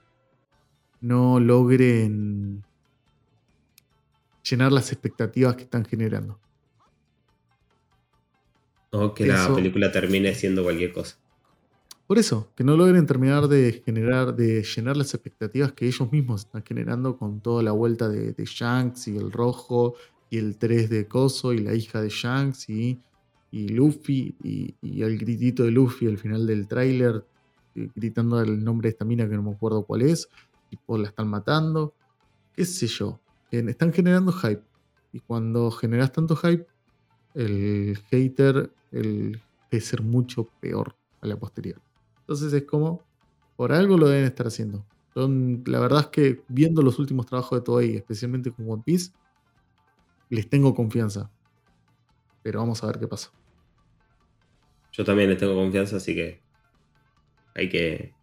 no 1.01 1.39
logren 1.39 2.63
llenar 4.43 4.71
las 4.71 4.91
expectativas 4.91 5.55
que 5.55 5.63
están 5.63 5.85
generando. 5.85 6.39
O 8.91 9.13
que 9.13 9.25
la 9.25 9.53
película 9.55 9.91
termine 9.91 10.35
siendo 10.35 10.63
cualquier 10.63 10.91
cosa. 10.91 11.17
Por 12.11 12.19
eso, 12.19 12.51
que 12.57 12.65
no 12.65 12.75
logren 12.75 13.05
terminar 13.05 13.47
de 13.47 13.81
generar, 13.85 14.35
de 14.35 14.63
llenar 14.63 14.97
las 14.97 15.13
expectativas 15.13 15.71
que 15.71 15.87
ellos 15.87 16.11
mismos 16.11 16.41
están 16.41 16.61
generando 16.61 17.15
con 17.15 17.39
toda 17.39 17.63
la 17.63 17.71
vuelta 17.71 18.09
de, 18.09 18.35
Shanks 18.37 19.07
y 19.07 19.15
el 19.15 19.31
rojo 19.31 19.95
y 20.29 20.37
el 20.37 20.57
3 20.57 20.89
de 20.89 21.07
Coso 21.07 21.53
y 21.53 21.59
la 21.59 21.73
hija 21.73 22.01
de 22.01 22.09
Shanks 22.09 22.67
y, 22.67 22.99
Luffy 23.53 24.35
y, 24.43 25.01
el 25.01 25.17
gritito 25.17 25.63
de 25.63 25.71
Luffy 25.71 26.05
al 26.07 26.17
final 26.17 26.45
del 26.45 26.67
tráiler 26.67 27.23
eh, 27.75 27.87
gritando 27.95 28.41
el 28.41 28.61
nombre 28.61 28.87
de 28.87 28.91
esta 28.91 29.05
mina 29.05 29.29
que 29.29 29.35
no 29.35 29.43
me 29.43 29.51
acuerdo 29.51 29.85
cuál 29.85 30.01
es 30.01 30.27
y 30.69 30.75
pues 30.75 31.01
la 31.01 31.07
están 31.07 31.29
matando, 31.29 31.93
qué 32.53 32.65
sé 32.65 32.87
yo, 32.87 33.21
están 33.51 33.93
generando 33.93 34.33
hype. 34.33 34.63
Y 35.13 35.21
cuando 35.21 35.71
generas 35.71 36.11
tanto 36.11 36.35
hype 36.35 36.67
el 37.35 37.97
hater 38.09 38.69
el, 38.91 39.41
es 39.69 39.85
ser 39.85 40.01
mucho 40.01 40.49
peor 40.59 40.93
a 41.21 41.27
la 41.27 41.37
posterior. 41.37 41.81
Entonces 42.31 42.53
es 42.53 42.63
como, 42.63 43.03
por 43.57 43.73
algo 43.73 43.97
lo 43.97 44.07
deben 44.07 44.23
estar 44.23 44.47
haciendo. 44.47 44.85
la 45.15 45.79
verdad 45.81 45.99
es 45.99 46.07
que 46.07 46.41
viendo 46.47 46.81
los 46.81 46.97
últimos 46.97 47.25
trabajos 47.25 47.59
de 47.59 47.65
Toei, 47.65 47.95
especialmente 47.97 48.51
con 48.51 48.71
One 48.71 48.83
Piece, 48.85 49.11
les 50.29 50.49
tengo 50.49 50.73
confianza. 50.73 51.29
Pero 52.41 52.59
vamos 52.59 52.81
a 52.81 52.87
ver 52.87 52.99
qué 52.99 53.07
pasa. 53.09 53.33
Yo 54.93 55.03
también 55.03 55.27
les 55.27 55.39
tengo 55.39 55.55
confianza, 55.55 55.97
así 55.97 56.15
que 56.15 56.39
hay 57.53 57.67
que 57.67 58.13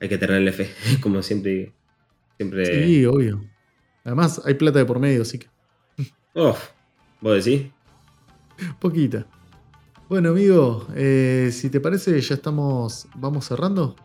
hay 0.00 0.08
que 0.08 0.18
tenerle 0.18 0.52
fe, 0.52 0.70
como 1.02 1.22
siempre. 1.22 1.72
siempre... 2.36 2.86
Sí, 2.86 3.04
obvio. 3.04 3.44
Además, 4.04 4.40
hay 4.44 4.54
plata 4.54 4.78
de 4.78 4.84
por 4.84 5.00
medio, 5.00 5.22
así 5.22 5.40
que. 5.40 5.48
Oh, 6.34 6.56
¿vos 7.20 7.44
decís? 7.44 7.68
Poquita. 8.78 9.26
Bueno, 10.12 10.28
amigo, 10.28 10.86
eh, 10.94 11.48
si 11.54 11.70
te 11.70 11.80
parece, 11.80 12.20
ya 12.20 12.34
estamos. 12.34 13.08
¿Vamos 13.14 13.46
cerrando? 13.46 13.96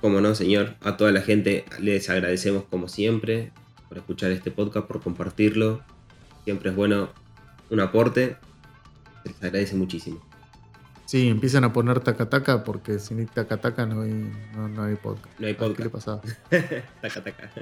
Como 0.00 0.20
no, 0.20 0.34
señor. 0.34 0.74
A 0.80 0.96
toda 0.96 1.12
la 1.12 1.20
gente 1.20 1.64
les 1.78 2.10
agradecemos, 2.10 2.64
como 2.64 2.88
siempre, 2.88 3.52
por 3.88 3.98
escuchar 3.98 4.32
este 4.32 4.50
podcast, 4.50 4.88
por 4.88 5.00
compartirlo. 5.00 5.80
Siempre 6.42 6.70
es 6.70 6.76
bueno 6.76 7.10
un 7.70 7.78
aporte. 7.78 8.36
Se 9.22 9.28
les 9.28 9.44
agradece 9.44 9.76
muchísimo. 9.76 10.20
Sí, 11.04 11.28
empiezan 11.28 11.62
a 11.62 11.72
poner 11.72 12.00
taca 12.00 12.64
porque 12.64 12.98
sin 12.98 13.24
taca 13.28 13.86
no 13.86 14.02
hay, 14.02 14.32
no, 14.56 14.82
hay 14.82 14.96
podcast. 14.96 15.38
No 15.38 15.46
hay 15.46 15.54
podcast. 15.54 15.76
¿Qué 15.76 15.84
le 15.84 15.90
pasaba? 15.90 16.20
taca 17.00 17.52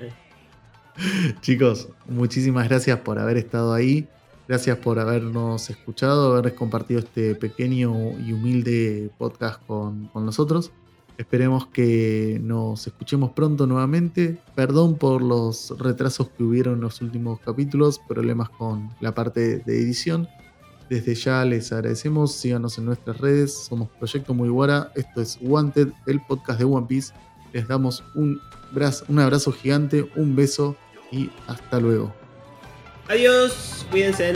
Chicos, 1.42 1.90
muchísimas 2.06 2.70
gracias 2.70 3.00
por 3.00 3.18
haber 3.18 3.36
estado 3.36 3.74
ahí. 3.74 4.08
Gracias 4.46 4.76
por 4.76 4.98
habernos 4.98 5.70
escuchado, 5.70 6.36
haber 6.36 6.54
compartido 6.54 7.00
este 7.00 7.34
pequeño 7.34 8.18
y 8.20 8.32
humilde 8.32 9.10
podcast 9.16 9.64
con, 9.66 10.10
nosotros. 10.14 10.70
Esperemos 11.16 11.68
que 11.68 12.38
nos 12.42 12.86
escuchemos 12.86 13.30
pronto 13.30 13.66
nuevamente. 13.66 14.38
Perdón 14.54 14.96
por 14.96 15.22
los 15.22 15.74
retrasos 15.78 16.28
que 16.28 16.42
hubieron 16.42 16.74
en 16.74 16.80
los 16.82 17.00
últimos 17.00 17.40
capítulos, 17.40 17.98
problemas 18.06 18.50
con 18.50 18.90
la 19.00 19.14
parte 19.14 19.58
de 19.58 19.80
edición. 19.80 20.28
Desde 20.90 21.14
ya 21.14 21.42
les 21.46 21.72
agradecemos, 21.72 22.34
síganos 22.34 22.76
en 22.76 22.84
nuestras 22.84 23.16
redes, 23.18 23.54
somos 23.54 23.88
Proyecto 23.98 24.34
Muy 24.34 24.50
Guara, 24.50 24.92
esto 24.94 25.22
es 25.22 25.38
Wanted, 25.40 25.88
el 26.06 26.20
podcast 26.20 26.58
de 26.58 26.66
One 26.66 26.86
Piece. 26.86 27.14
Les 27.54 27.66
damos 27.66 28.04
un, 28.14 28.38
un 29.08 29.18
abrazo 29.18 29.52
gigante, 29.52 30.06
un 30.16 30.36
beso 30.36 30.76
y 31.10 31.30
hasta 31.46 31.80
luego. 31.80 32.23
Adiós, 33.08 33.84
cuídense. 33.90 34.32